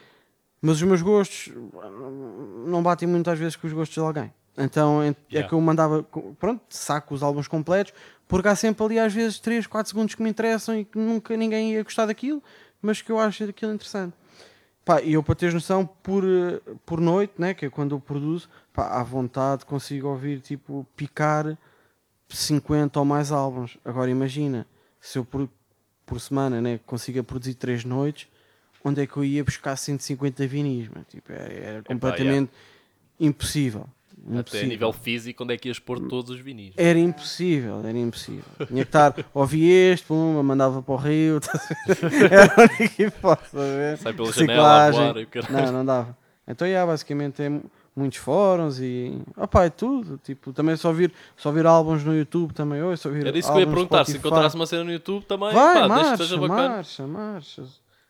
[0.61, 1.53] Mas os meus gostos
[2.65, 4.33] não batem muitas vezes com os gostos de alguém.
[4.57, 5.47] Então é Yeah.
[5.47, 6.03] que eu mandava,
[6.39, 7.93] pronto, saco os álbuns completos,
[8.27, 11.37] porque há sempre ali às vezes 3, 4 segundos que me interessam e que nunca
[11.37, 12.41] ninguém ia gostar daquilo,
[12.81, 14.13] mas que eu acho aquilo interessante.
[14.83, 16.23] Pá, e eu para teres noção, por,
[16.85, 21.57] por noite, né, que é quando eu produzo, pá, à vontade consigo ouvir, tipo, picar
[22.29, 23.77] 50 ou mais álbuns.
[23.85, 24.65] Agora imagina,
[24.99, 25.47] se eu por,
[26.05, 28.27] por semana né, consiga produzir 3 noites,
[28.87, 30.89] onde é que eu ia buscar 150 vinis?
[31.09, 32.51] Tipo, era, era completamente
[33.19, 33.85] impossível.
[34.29, 34.67] Até a Impossível.
[34.69, 36.73] nível físico, onde é que ias pôr todos os vinis?
[36.75, 38.43] Era impossível, era impossível.
[38.67, 42.25] Tinha que estar, ouvi este, pum, mandava para o rio, ver?
[42.33, 43.97] era a única hipótese, ver?
[43.99, 45.21] Sai pela janela Reciclagem.
[45.21, 45.65] e o caralho.
[45.67, 46.17] Não, não dava.
[46.47, 47.63] Então, yeah, basicamente é mu-
[47.95, 49.17] muitos fóruns e.
[49.37, 50.17] Opá, é tudo.
[50.23, 52.81] Tipo, também só ouvir, só ouvir álbuns no YouTube também.
[52.81, 54.03] Ou só ouvir Era isso que eu ia perguntar.
[54.03, 54.27] Se Spotify.
[54.27, 56.69] encontrasse uma cena no YouTube também, Vai, pá, desde que marcha, esteja bacana.
[56.69, 57.63] marcha, marcha.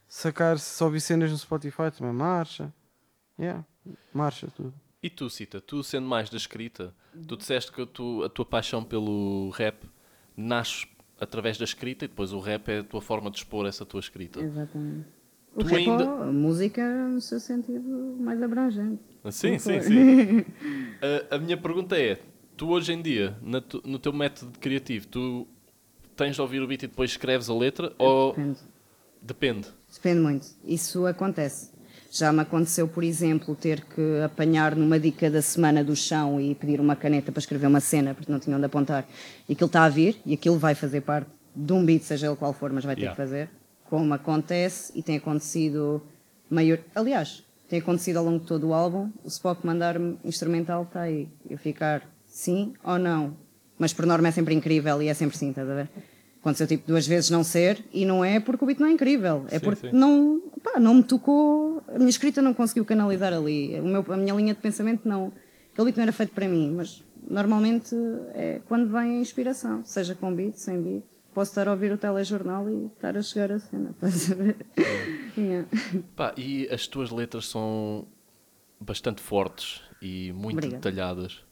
[0.08, 2.74] Sacar, se só ouvir cenas no Spotify também marcha.
[3.39, 3.64] Yeah,
[4.14, 4.74] marcha tudo.
[5.03, 6.93] E tu, Cita, tu sendo mais da escrita,
[7.28, 9.78] tu disseste que a, tu- a tua paixão pelo rap
[10.36, 10.88] nasce
[11.20, 13.99] através da escrita e depois o rap é a tua forma de expor essa tua
[13.99, 14.39] escrita.
[14.39, 15.08] Exatamente.
[15.55, 19.01] O Tu rap, ainda- a música no seu sentido mais abrangente.
[19.32, 19.82] Sim, Não sim, foi?
[19.82, 20.45] sim.
[21.32, 22.20] a, a minha pergunta é:
[22.55, 25.47] tu hoje em dia, na tu- no teu método criativo, tu
[26.16, 28.36] tens de ouvir o beat e depois escreves a letra ou
[29.22, 29.68] Depende.
[29.97, 30.21] Depende?
[30.21, 30.47] Muito.
[30.65, 31.69] Isso acontece.
[32.11, 36.55] Já me aconteceu, por exemplo, ter que apanhar numa dica da semana do chão e
[36.55, 39.05] pedir uma caneta para escrever uma cena, porque não tinha onde apontar.
[39.47, 42.35] E aquilo está a vir, e aquilo vai fazer parte de um beat, seja ele
[42.35, 43.15] qual for, mas vai ter Yeah.
[43.15, 43.49] que fazer.
[43.89, 46.01] Como acontece e tem acontecido
[46.49, 46.79] maior.
[46.95, 51.27] Aliás, tem acontecido ao longo de todo o álbum, o Spock mandar-me instrumental está aí.
[51.49, 53.35] Eu ficar sim ou não.
[53.77, 55.89] Mas por norma é sempre incrível e é sempre sim, estás a ver?
[56.47, 59.45] Aconteceu tipo duas vezes não ser e não é porque o beat não é incrível,
[59.49, 59.93] é Sim, porque sim.
[59.93, 64.15] não, pá, não me tocou, a minha escrita não conseguiu canalizar ali, o meu, a
[64.15, 65.33] minha linha de pensamento não,
[65.73, 67.93] aquele beat não era feito para mim, mas normalmente
[68.33, 71.03] é quando vem a inspiração, seja com beat, sem beat.
[71.33, 74.55] Posso estar a ouvir o telejornal e estar a chegar a cena, estás a ver?
[75.37, 75.67] Yeah.
[76.15, 78.07] Pá, e as tuas letras são
[78.79, 80.81] bastante fortes e muito Obrigada.
[80.81, 81.43] detalhadas.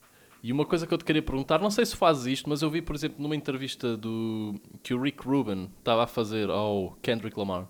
[0.48, 2.70] E uma coisa que eu te queria perguntar, não sei se fazes isto, mas eu
[2.70, 7.36] vi, por exemplo, numa entrevista do que o Rick Rubin estava a fazer ao Kendrick
[7.40, 7.68] Lamar,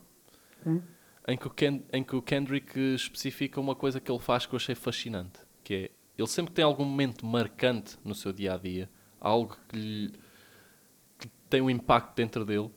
[1.26, 4.54] em que, o Ken- em que o Kendrick especifica uma coisa que ele faz que
[4.54, 8.58] eu achei fascinante, que é ele sempre tem algum momento marcante no seu dia a
[8.58, 8.90] dia,
[9.22, 10.12] algo que, lhe,
[11.18, 12.70] que tem um impacto dentro dele.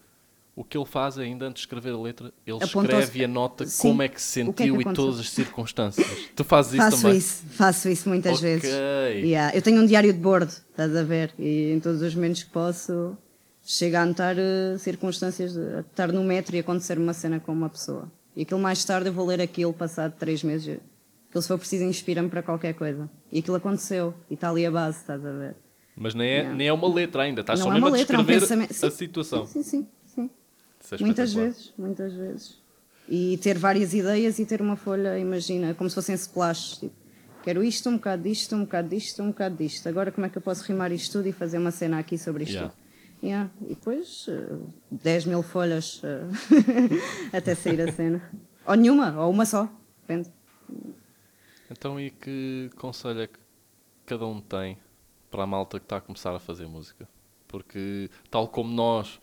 [0.59, 3.81] O que ele faz ainda antes de escrever a letra, ele escreve e anota Sim.
[3.81, 6.05] como é que se O que é que sentiu e todas as circunstâncias.
[6.35, 7.17] Tu fazes isso Faço também?
[7.17, 8.43] isso, faço isso muitas Ok.
[8.59, 8.69] vezes.
[9.25, 9.55] Yeah.
[9.57, 11.33] Eu tenho um diário de bordo, estás a ver?
[11.39, 13.17] E em todos os momentos que posso,
[13.63, 17.53] chego a anotar eh, circunstâncias de a estar no metro e acontecer uma cena com
[17.53, 18.11] uma pessoa.
[18.35, 20.81] E aquilo mais tarde eu vou ler aquilo passado três meses.
[21.29, 23.09] Aquilo, se for preciso, inspira-me para qualquer coisa.
[23.31, 24.13] E aquilo aconteceu.
[24.29, 25.55] E está ali a base, estás a ver?
[25.97, 26.55] Mas nem é, Não.
[26.57, 28.67] nem é uma letra ainda, estás só é mesmo uma a letra, é um descrever
[28.87, 29.47] a situação.
[29.47, 29.87] Sim, sim, sim.
[30.93, 32.59] É Muitas vezes, muitas vezes.
[33.09, 36.78] E ter várias ideias e ter uma folha, imagina, como se fossem splash.
[36.80, 36.95] Tipo,
[37.43, 39.89] quero isto, um bocado disto, um bocado disto, um bocado disto.
[39.89, 42.45] Agora como é que eu posso rimar isto tudo e fazer uma cena aqui sobre
[42.45, 42.70] isto Yeah.
[42.74, 42.89] tudo?
[43.22, 43.51] Yeah.
[43.62, 44.57] E depois, eh,
[44.91, 46.22] 10 mil folhas eh,
[47.36, 48.22] até sair a cena.
[48.66, 49.68] Ou nenhuma, ou uma só.
[50.07, 50.30] Depende.
[51.70, 53.39] Então, e que conselho é que
[54.07, 54.78] cada um tem
[55.30, 57.09] para a malta que está a começar a fazer música?
[57.47, 59.18] Porque, tal como nós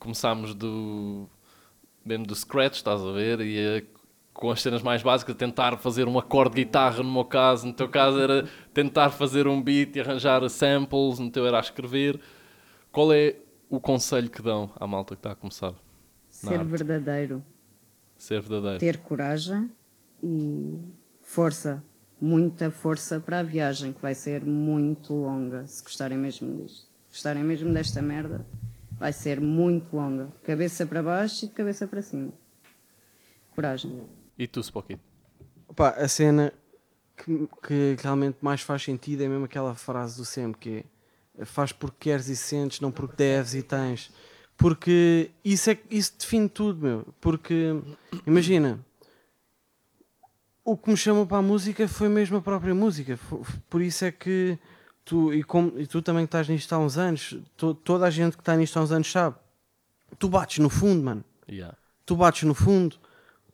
[0.00, 1.28] começámos do,
[2.04, 3.40] mesmo do scratch, estás a ver?
[3.40, 3.84] E eh,
[4.32, 7.72] com as cenas mais básicas, tentar fazer um acorde de guitarra, no meu caso, no
[7.74, 12.18] teu caso era tentar fazer um beat e arranjar samples, no teu era a escrever.
[12.90, 13.36] Qual é
[13.68, 15.74] o conselho que dão à malta que está a começar?
[16.30, 17.44] Ser verdadeiro.
[18.16, 18.78] Ser verdadeiro.
[18.78, 19.70] Ter coragem
[20.22, 20.78] e
[21.20, 21.84] força.
[22.18, 26.86] Muita força para a viagem, que vai ser muito longa, se gostarem mesmo disto.
[27.08, 28.46] Se gostarem mesmo desta merda,
[29.00, 30.28] vai ser muito longa.
[30.44, 32.30] Cabeça para baixo e de cabeça para cima.
[33.54, 34.06] Coragem.
[34.38, 35.00] E tu, Spocky?
[35.74, 36.52] Pá, a cena
[37.16, 40.84] que, que realmente mais faz sentido é mesmo aquela frase do sempre que
[41.38, 44.12] é faz porque queres e sentes, não porque deves e tens.
[44.54, 47.06] Porque isso, é, isso define tudo, meu.
[47.18, 47.74] Porque,
[48.26, 48.78] imagina,
[50.62, 53.18] o que me chamou para a música foi mesmo a própria música.
[53.70, 54.58] Por isso é que
[55.04, 58.10] tu, e, como, e tu também que estás nisto há uns anos, to- toda a
[58.10, 59.36] gente que está nisto há uns anos sabe,
[60.18, 61.76] tu bates no fundo, mano Yeah.
[62.06, 62.96] tu bates no fundo,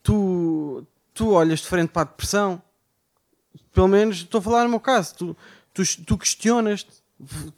[0.02, 0.84] tu,
[1.14, 2.60] tu olhas de frente para a depressão.
[3.72, 5.36] Pelo menos estou a falar no meu caso, tu,
[5.72, 6.90] tu, tu questionas-te.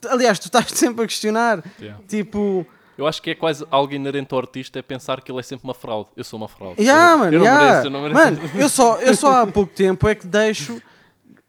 [0.08, 1.64] Aliás, tu estás sempre a questionar.
[1.80, 2.00] Yeah.
[2.06, 2.64] Tipo,
[2.96, 5.64] Eu acho que é quase algo inerente ao artista é pensar que ele é sempre
[5.64, 6.10] uma fraude.
[6.16, 6.80] Eu sou uma fraude.
[6.80, 7.64] yeah, eu, mano, eu não yeah.
[7.68, 8.20] mereço, eu não mereço.
[8.42, 10.80] Mano, eu só, eu só há pouco tempo é que deixo.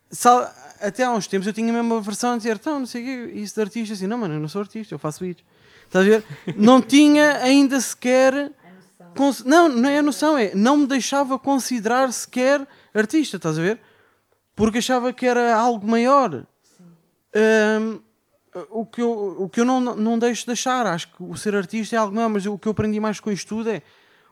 [0.09, 0.51] sal-
[0.81, 3.05] até há uns tempos eu tinha mesmo uma versão a dizer, então, não sei o
[3.05, 5.43] quê, isso de artista, assim, não, mano, eu não sou artista, eu faço beats.
[5.85, 6.23] Estás a ver?
[6.55, 8.51] Não tinha ainda sequer.
[9.43, 13.79] Não, não é a noção, é não me deixava considerar sequer artista, estás a ver?
[14.55, 16.45] Porque achava que era algo maior.
[17.35, 17.99] Hum,
[18.69, 19.11] o que eu,
[19.41, 22.15] o que eu não, não deixo de achar, acho que o ser artista é algo
[22.15, 23.81] maior, mas o que eu aprendi mais com isto tudo é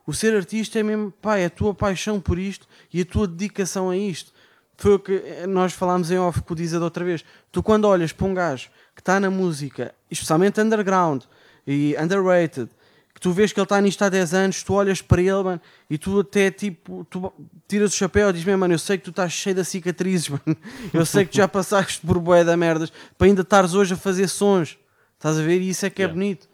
[0.05, 3.27] o ser artista é mesmo, pá, é a tua paixão por isto e a tua
[3.27, 4.31] dedicação a isto.
[4.77, 7.25] Foi o que eh, nós falámos em off com o Diza da outra vez.
[7.51, 11.23] Tu, quando olhas para um gajo que está na música, especialmente underground
[11.65, 12.69] e underrated,
[13.13, 15.61] que tu vês que ele está nisto há 10 anos, tu olhas para ele, mano,
[15.89, 17.33] e tu até tipo, tu
[17.67, 20.55] tiras o chapéu e dizes, mano, eu sei que tu estás cheio de cicatrizes, mano.
[20.93, 23.97] Eu sei que tu já passaste por boé da merdas para ainda estares hoje a
[23.97, 24.77] fazer sons.
[25.15, 25.59] Estás a ver?
[25.61, 26.13] E isso é que é Yeah.
[26.13, 26.47] bonito.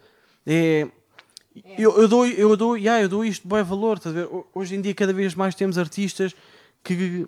[0.46, 0.88] É,
[1.78, 3.98] eu, eu dou, eu dou, yeah, eu dou isto bom valor.
[3.98, 4.26] estás a ver?
[4.26, 6.34] Ho- Hoje em dia, cada vez mais temos artistas
[6.82, 7.26] que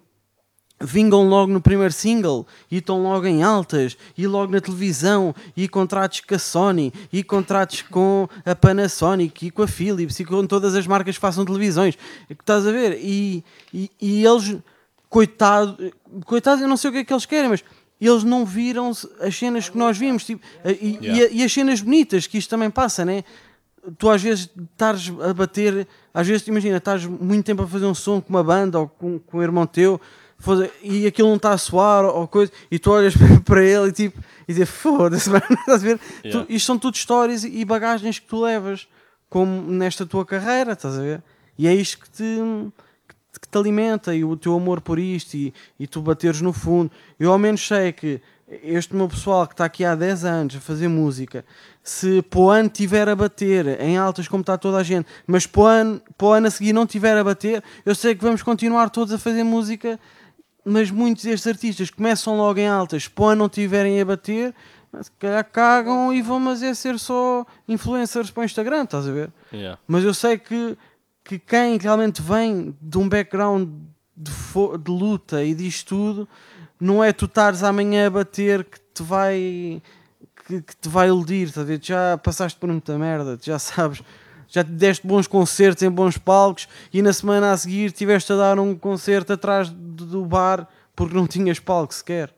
[0.81, 5.67] vingam logo no primeiro single e estão logo em altas e logo na televisão e
[5.67, 10.47] contratos com a Sony e contratos com a Panasonic e com a Philips e com
[10.47, 11.97] todas as marcas que façam televisões.
[12.29, 12.99] Que estás a ver?
[13.01, 14.57] E, e, e eles
[15.09, 15.93] coitado
[16.25, 17.65] coitado eu não sei o que é que eles querem mas
[17.99, 21.33] eles não viram as cenas que nós vimos tipo, e, Yeah.
[21.33, 23.25] e, e as cenas bonitas que isto também passa né?
[23.99, 27.95] Tu às vezes estás a bater, às vezes imagina, estás muito tempo a fazer um
[27.95, 30.01] som com uma banda ou com, com um irmão teu
[30.83, 33.15] e aquilo não está a soar ou, coisa, e tu olhas
[33.45, 36.01] para ele e tipo, e dizes, foda-se, mano", estás a ver?
[36.25, 36.45] Yeah.
[36.47, 38.87] Tu- isto são tudo histórias e bagagens que tu levas
[39.29, 41.23] como nesta tua carreira, estás a ver?
[41.59, 42.23] E é isto que te,
[43.33, 46.53] que- que te alimenta e o teu amor por isto e, e tu bateres no
[46.53, 46.91] fundo.
[47.19, 48.21] Eu ao menos sei que
[48.63, 51.45] este meu pessoal que está aqui há 10 anos a fazer música,
[51.83, 55.47] se para o ano tiver a bater em altas como está toda a gente, mas
[55.49, 58.43] para o ano, para ano a seguir não tiver a bater, eu sei que vamos
[58.45, 59.99] continuar todos a fazer música,
[60.67, 64.53] mas muitos destes artistas começam logo em altas, para não tiverem a bater,
[65.01, 69.13] se calhar cagam e vão mas é ser só influencers para o Instagram, estás a
[69.13, 69.31] ver?
[69.53, 69.79] Yeah.
[69.87, 70.77] Mas eu sei que,
[71.23, 73.69] que quem realmente vem de um background
[74.17, 74.33] de,
[74.83, 76.29] de luta e disto tudo,
[76.81, 79.81] não é tu estares amanhã a bater que te vai
[80.47, 81.79] que, que te vai iludir, estás a ver?
[81.79, 84.03] Tu já passaste por muita merda, tu já sabes,
[84.49, 88.37] já te deste bons concertos em bons palcos e na semana a seguir tiveste a
[88.37, 92.33] dar um concerto atrás do, bar porque não tinhas palco sequer.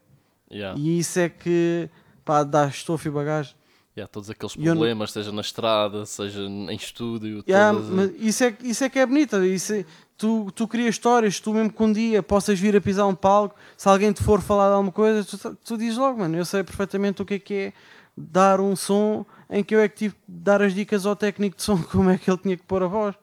[0.50, 0.78] Yeah.
[0.78, 1.88] E isso é que
[2.24, 3.54] pá, dá estofo e bagagem.
[3.96, 8.44] Yeah, todos aqueles eu não- problemas, seja na estrada, seja em estúdio, Yeah, todas- isso,
[8.44, 9.44] é, isso é que é bonito.
[9.44, 9.84] Isso é-
[10.16, 13.56] tu, tu crias histórias, tu mesmo que um dia possas vir a pisar um palco,
[13.76, 16.62] se alguém te for falar de alguma coisa, tu, tu dizes logo, mano, eu sei
[16.62, 17.72] perfeitamente o que é que é
[18.16, 21.56] dar um som em que eu é que tive que dar as dicas ao técnico
[21.56, 23.14] de som como é que ele tinha que pôr a voz.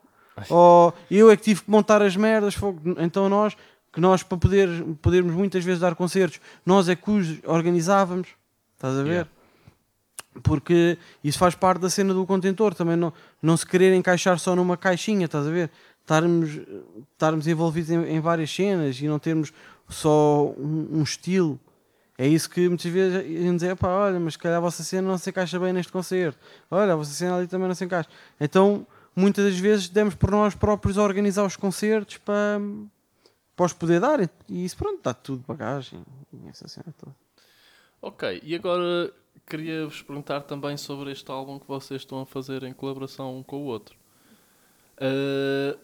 [0.50, 2.82] Ou eu é que tive que montar as merdas, fogo.
[2.98, 3.56] então nós,
[3.92, 4.68] que nós para poder,
[5.02, 8.28] podermos muitas vezes dar concertos, nós é que os organizávamos,
[8.76, 9.10] estás a ver?
[9.10, 9.30] Yeah.
[10.44, 14.56] porque isso faz parte da cena do contentor também não, não se querer encaixar só
[14.56, 15.72] numa caixinha, estás a ver?
[16.02, 16.60] Estarmos,
[17.14, 19.54] estarmos envolvidos em, em várias cenas e não termos
[19.88, 21.60] só um, um estilo.
[22.18, 25.08] É isso que muitas vezes iam dizer, pá, olha, mas se calhar a vossa cena
[25.08, 26.40] não se encaixa bem neste concerto.
[26.72, 28.10] Olha, a vossa cena ali também não se encaixa.
[28.40, 32.62] Então, muitas das vezes demos por nós próprios a organizar os concertos para,
[33.56, 34.22] para os poder dar.
[34.48, 36.02] E isso, pronto, dá tudo bagagem.
[36.48, 37.16] Essa cena toda.
[38.02, 39.12] Ok, e agora
[39.46, 43.58] queria-vos perguntar também sobre este álbum que vocês estão a fazer em colaboração um com
[43.58, 43.98] o outro.
[44.98, 45.78] Ah,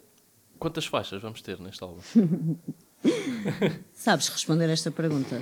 [0.59, 2.01] quantas faixas vamos ter neste álbum?
[3.93, 5.41] Sabes responder esta pergunta?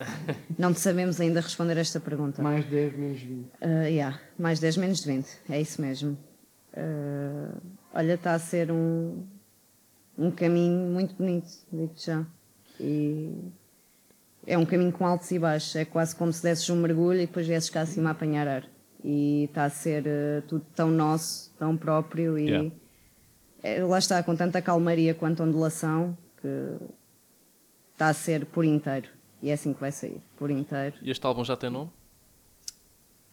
[0.58, 2.42] Não te sabemos ainda responder esta pergunta.
[2.42, 3.46] Mais 10, menos 20.
[3.46, 3.48] Uh,
[3.84, 6.18] yeah, mais 10 menos de 20, é isso mesmo.
[6.72, 7.60] Uh,
[7.92, 9.24] olha, está a ser um,
[10.16, 12.24] um caminho muito bonito, digo já.
[12.78, 13.34] E
[14.46, 17.26] é um caminho com altos e baixos, é quase como se desses um mergulho e
[17.26, 18.68] depois viesses cá acima a apanhar ar.
[19.02, 22.70] E está a ser uh, tudo tão nosso, tão próprio e Yeah.
[23.62, 26.48] é, lá está, com tanta calmaria quanto ondulação que
[27.92, 29.08] está a ser por inteiro.
[29.42, 30.96] E é assim que vai sair, por inteiro.
[31.02, 31.90] E este álbum já tem nome?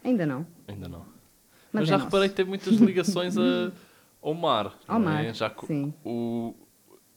[0.04, 0.46] Ainda não.
[0.68, 1.00] Ainda não.
[1.00, 1.08] Mas
[1.74, 2.06] Mas é já nosso.
[2.06, 3.72] reparei que tem muitas ligações a,
[4.22, 4.74] ao mar.
[4.88, 5.26] Ao não é?
[5.26, 5.94] mar, Já sim.
[6.06, 6.54] O,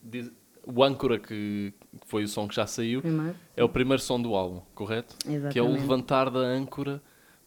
[0.03, 0.32] diz-
[0.66, 1.72] o Âncora, que
[2.07, 3.36] foi o som que já saiu, Primeiro.
[3.57, 5.16] é o primeiro som do álbum, correto?
[5.18, 5.36] Que é o
[5.66, 5.80] Exatamente.
[5.80, 7.01] levantar da âncora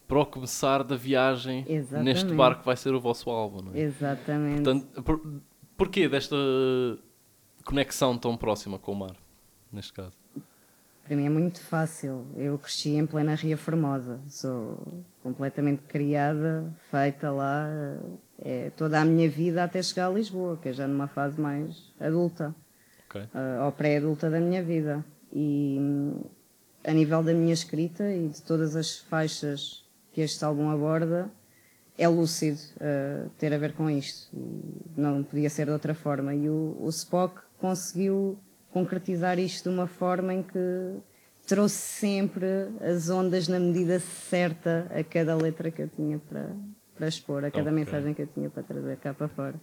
[0.07, 2.05] para o começar da viagem Exatamente.
[2.23, 3.61] neste barco que vai ser o vosso álbum.
[3.63, 3.79] Não é?
[3.81, 4.63] Exatamente.
[4.63, 5.41] Portanto, por,
[5.77, 6.35] porquê desta
[7.65, 9.15] conexão tão próxima com o mar,
[9.71, 10.17] neste caso?
[11.03, 12.25] Para mim é muito fácil.
[12.35, 14.21] Eu cresci em plena Ria Formosa.
[14.27, 17.67] Sou completamente criada, feita lá.
[18.41, 21.93] É toda a minha vida até chegar a Lisboa, que é já numa fase mais
[21.99, 22.55] adulta,
[23.09, 23.21] Ok.
[23.33, 25.03] ah, ou pré-adulta da minha vida.
[25.31, 26.21] E hum,
[26.85, 29.83] a nível da minha escrita e de todas as faixas
[30.13, 31.29] que este álbum aborda,
[31.97, 34.29] é lúcido ah, ter a ver com isto.
[34.95, 36.33] Não podia ser de outra forma.
[36.33, 38.37] E o, o Spock conseguiu
[38.73, 40.97] concretizar isto de uma forma em que
[41.47, 42.45] trouxe sempre
[42.81, 46.49] as ondas na medida certa a cada letra que eu tinha para,
[46.95, 47.73] para expor, a cada Ok.
[47.73, 49.55] mensagem que eu tinha para trazer cá para fora.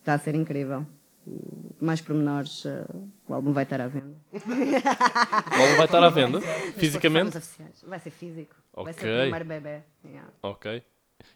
[0.00, 0.86] Está a ser incrível.
[1.26, 1.38] E
[1.84, 2.84] mais pormenores, ah,
[3.28, 4.14] o álbum vai estar à venda.
[4.32, 6.40] O álbum vai estar à venda,
[6.76, 7.38] fisicamente?
[7.86, 8.54] Vai ser físico.
[8.74, 9.82] Vai ser o primeiro bebê.
[10.04, 10.28] Yeah.
[10.42, 10.82] Ok.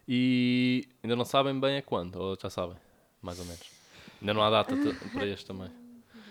[0.08, 2.76] E ainda não sabem bem a quando, ou já sabem,
[3.22, 3.62] mais ou menos.
[4.20, 4.74] Ainda não há data
[5.12, 5.70] para este também.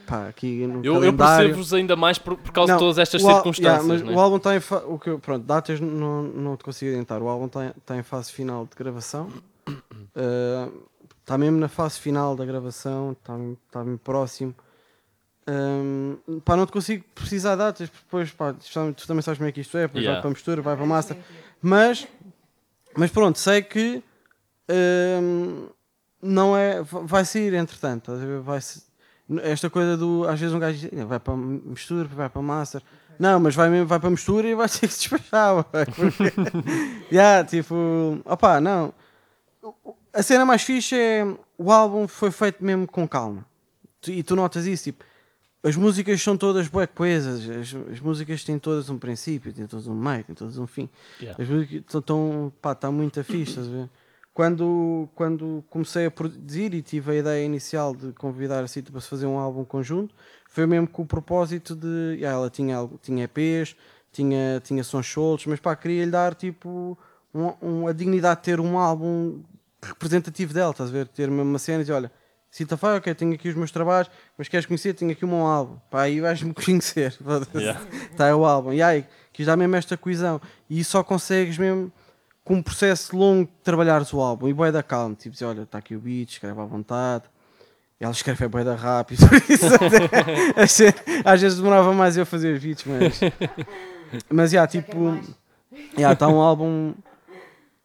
[0.08, 1.38] Pá, aqui no Eu, eu calendário...
[1.48, 3.84] percebo-vos ainda mais por, por causa Não, de todas estas al- circunstâncias.
[3.84, 4.14] yeah, mas né?
[4.16, 4.78] o álbum está em fa...
[4.86, 7.22] o que eu- pronto, datas não, não te consigo adiantar.
[7.22, 9.30] O álbum está em, está em fase final de gravação.
[9.68, 10.84] Uh,
[11.22, 13.34] está mesmo na fase final da gravação, está,
[13.68, 14.54] está mesmo próximo.
[15.48, 19.52] Hum, pá, não te consigo precisar datas, porque depois, pá, tu também sabes como é
[19.52, 20.16] que isto é, depois Yeah.
[20.16, 21.18] vai para a mistura, vai para a massa.
[21.62, 22.08] Mas,
[22.98, 24.02] mas pronto, sei que
[24.70, 25.68] hum,
[26.22, 28.12] não é, vai sair entretanto,
[28.44, 28.60] vai
[29.42, 32.82] esta coisa do, às vezes um gajo diz, "Não, vai para mistura, vai para massa.
[33.18, 35.64] Não, mas vai mesmo, vai para mistura e vai ter que se despachar.
[35.64, 36.34] porque-
[37.12, 38.94] yeah, tipo, opá, não.
[40.14, 41.26] A cena mais fixe é
[41.58, 43.46] o álbum foi feito mesmo com calma.
[44.08, 45.04] E tu notas isso, tipo,
[45.64, 49.88] as músicas são todas bué coesas, as, as músicas têm todas um princípio, têm todas
[49.88, 50.88] um meio, têm todas um fim.
[51.20, 51.42] Yeah.
[51.42, 53.90] As músicas estão, tão, pá, está muito fixe, estás a ver?
[54.36, 59.00] Quando, quando comecei a produzir e tive a ideia inicial de convidar a Cita para
[59.00, 60.14] se fazer um álbum conjunto,
[60.50, 62.18] foi mesmo com o propósito de.
[62.18, 63.78] yeah, ela tinha, algo- tinha EPs,
[64.12, 66.98] tinha, tinha sons soltos, mas pá, queria-lhe dar tipo
[67.34, 69.42] um, um- a dignidade de ter um álbum
[69.82, 71.08] representativo dela, estás a ver?
[71.08, 72.12] Ter mesmo uma cena e dizer: olha,
[72.52, 74.94] Cita Fai, ok, tenho aqui os meus trabalhos, mas queres conhecer?
[74.96, 77.14] Tenho aqui o meu álbum, pá, aí vais-me conhecer.
[78.12, 78.36] Está Yeah.
[78.36, 81.90] o álbum, e aí, quis dar mesmo esta coesão, e só consegues mesmo
[82.46, 85.64] com um processo longo de trabalhares o álbum e bué da calma, tipo dizer, olha,
[85.64, 87.24] está aqui o beat, escreve à vontade.
[88.00, 89.66] Ela escreve é bué da rápido, por isso
[91.26, 93.20] às vezes- demorava mais eu a fazer beats, mas
[94.30, 95.20] mas já, tipo,
[95.98, 96.94] já, está um álbum.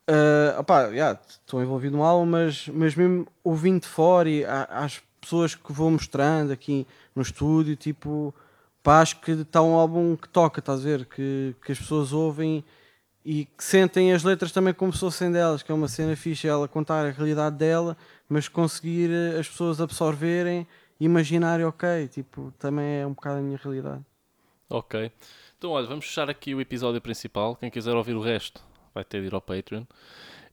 [0.07, 4.65] ah, opá, já, estou envolvido no álbum, mas, mas mesmo ouvindo de fora e a-
[4.71, 8.35] às pessoas que vou mostrando aqui no estúdio, tipo,
[8.83, 11.05] pá, acho que está um álbum que toca, estás a ver?
[11.07, 12.65] Que, que as pessoas ouvem
[13.25, 16.49] e que sentem as letras também como se fossem delas, que é uma cena fixe,
[16.49, 17.97] ela contar a realidade dela,
[18.29, 20.66] mas conseguir eh, as pessoas absorverem
[20.99, 24.05] e imaginarem, ok, tipo, também é um bocado a minha realidade.
[24.68, 25.11] Ok.
[25.59, 27.57] Então, olha, vamos fechar aqui o episódio principal.
[27.57, 28.62] Quem quiser ouvir o resto
[28.95, 29.85] vai ter de ir ao Patreon.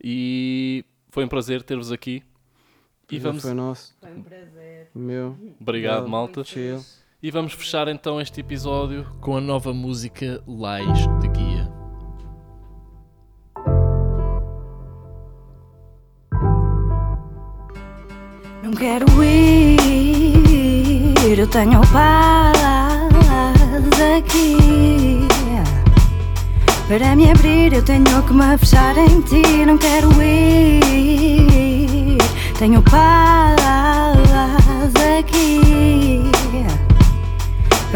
[0.04, 2.24] E foi um prazer ter-vos aqui.
[3.10, 3.42] E vamos...
[3.42, 4.90] Foi nosso, Foi um prazer.
[4.94, 5.38] meu.
[5.60, 6.44] Obrigado, malta.
[6.44, 6.84] Chill.
[7.24, 11.67] E vamos fechar então este episódio com a nova música Lais de Guia.
[18.78, 20.70] Quero ir,
[21.40, 22.54] eu tenho paz
[24.18, 25.28] aqui.
[26.88, 29.66] Para me abrir, eu tenho que me fechar em ti.
[29.66, 32.18] Não quero ir,
[32.60, 33.58] tenho paz
[35.20, 36.37] aqui.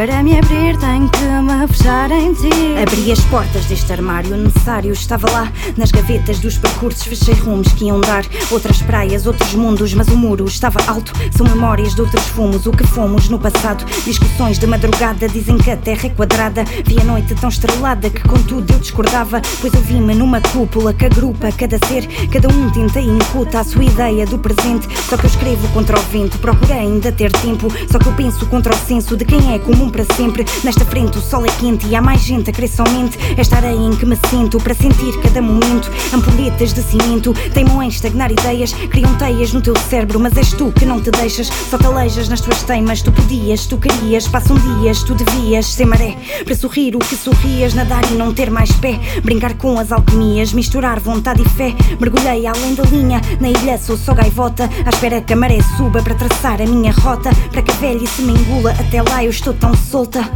[0.02, 2.50] Para me abrir, tenho que me fechar em ti.
[2.82, 4.92] Abri as portas deste armário necessário.
[4.92, 7.04] Estava lá nas gavetas dos percursos.
[7.04, 9.94] Fechei rumos que iam dar outras praias, outros mundos.
[9.94, 11.14] Mas o muro estava alto.
[11.38, 12.66] São memórias de outros fumos.
[12.66, 13.86] O que fomos no passado.
[14.04, 15.30] Discussões de madrugada.
[15.30, 16.64] Dizem que a terra é quadrada.
[16.84, 19.40] Vi a noite tão estrelada que, contudo, eu discordava.
[19.60, 22.08] Pois eu vi-me numa cúpula que agrupa cada ser.
[22.32, 24.88] Cada um tenta e incuta a sua ideia do presente.
[25.08, 26.40] Só que eu escrevo contra o vento.
[26.40, 27.68] Procurei ainda ter tempo.
[27.92, 30.46] Só que eu penso contra o senso de quem é comum para sempre.
[30.64, 33.76] Nesta frente o sol é quente e há mais gente a querer somente esta areia
[33.76, 35.92] em que me sinto para sentir cada momento.
[36.14, 40.72] Ampulhetas de cimento teimam em estagnar ideias, criam teias no teu cérebro, mas és tu
[40.72, 41.48] que não te deixas.
[41.48, 41.92] Só te
[42.30, 43.02] nas tuas teimas.
[43.02, 46.16] Tu podias, tu querias, passam dias, tu devias ser maré
[46.46, 49.00] para sorrir o que sorrias, nadar e não ter mais pé.
[49.24, 51.74] Brincar com as alquimias, misturar vontade e fé.
[52.00, 56.02] Mergulhei além da linha, na ilha sou só gaivota, à espera que a maré suba
[56.02, 57.30] para traçar a minha rota.
[57.52, 60.30] Para que a velhice me engula, até lá eu estou tão solta.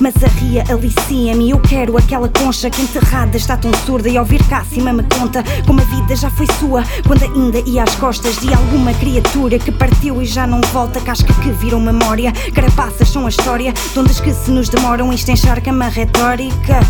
[0.00, 4.08] Mas a ria alicia-me, eu quero aquela concha que enterrada está tão surda.
[4.08, 6.82] E ao vir cá acima me conta como a vida já foi sua.
[7.06, 11.32] Quando ainda ia às costas de alguma criatura que partiu e já não volta, casca
[11.34, 15.70] que virou memória, carapaças são a história de ondas que se nos demoram, isto encharca
[15.70, 16.80] uma retórica.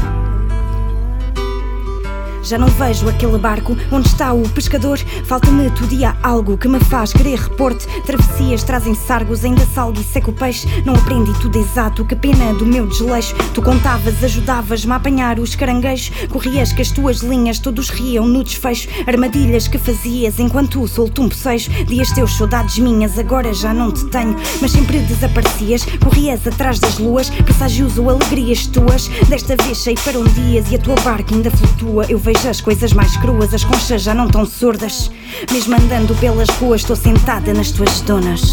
[2.47, 5.01] Já não vejo aquele barco onde está o pescador.
[5.25, 7.89] Falta-me todo dia algo que me faz querer repor-te.
[8.03, 10.69] Travessias trazem sargos, ainda salgo e seco peixe.
[10.85, 13.35] Não aprendi tudo exato, que pena do meu desleixo.
[13.53, 16.13] Tu contavas, ajudavas-me a apanhar os caranguejos.
[16.29, 18.89] Corrias que as tuas linhas todos riam no desfecho.
[19.09, 21.69] Armadilhas que fazias enquanto solto um bocejo.
[21.87, 24.37] Dias teus, saudades minhas, agora já não te tenho.
[24.63, 27.29] Mas sempre desaparecias, corrias atrás das luas.
[27.29, 29.09] Presságios ou alegrias tuas.
[29.29, 32.07] Desta vez sei para um dias e a tua barca ainda flutua.
[32.09, 35.11] Eu vejo as coisas mais cruas, as conchas já não tão surdas.
[35.51, 38.53] Mesmo andando pelas ruas, estou sentada nas tuas donas.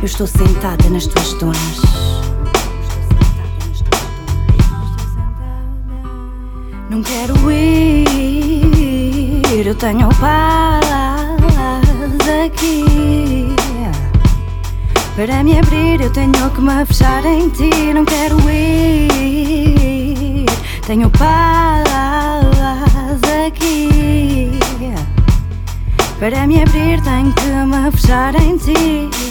[0.00, 1.82] Eu estou sentada nas tuas donas.
[6.88, 8.56] Não quero ir,
[9.66, 10.80] eu tenho paz
[12.44, 13.54] aqui.
[15.14, 17.92] Para me abrir, eu tenho que me fechar em ti.
[17.94, 20.46] Não quero ir,
[20.86, 22.49] tenho paz
[23.50, 24.50] aqui.
[26.18, 29.29] Para me abrir, tenho que me fechar em ti.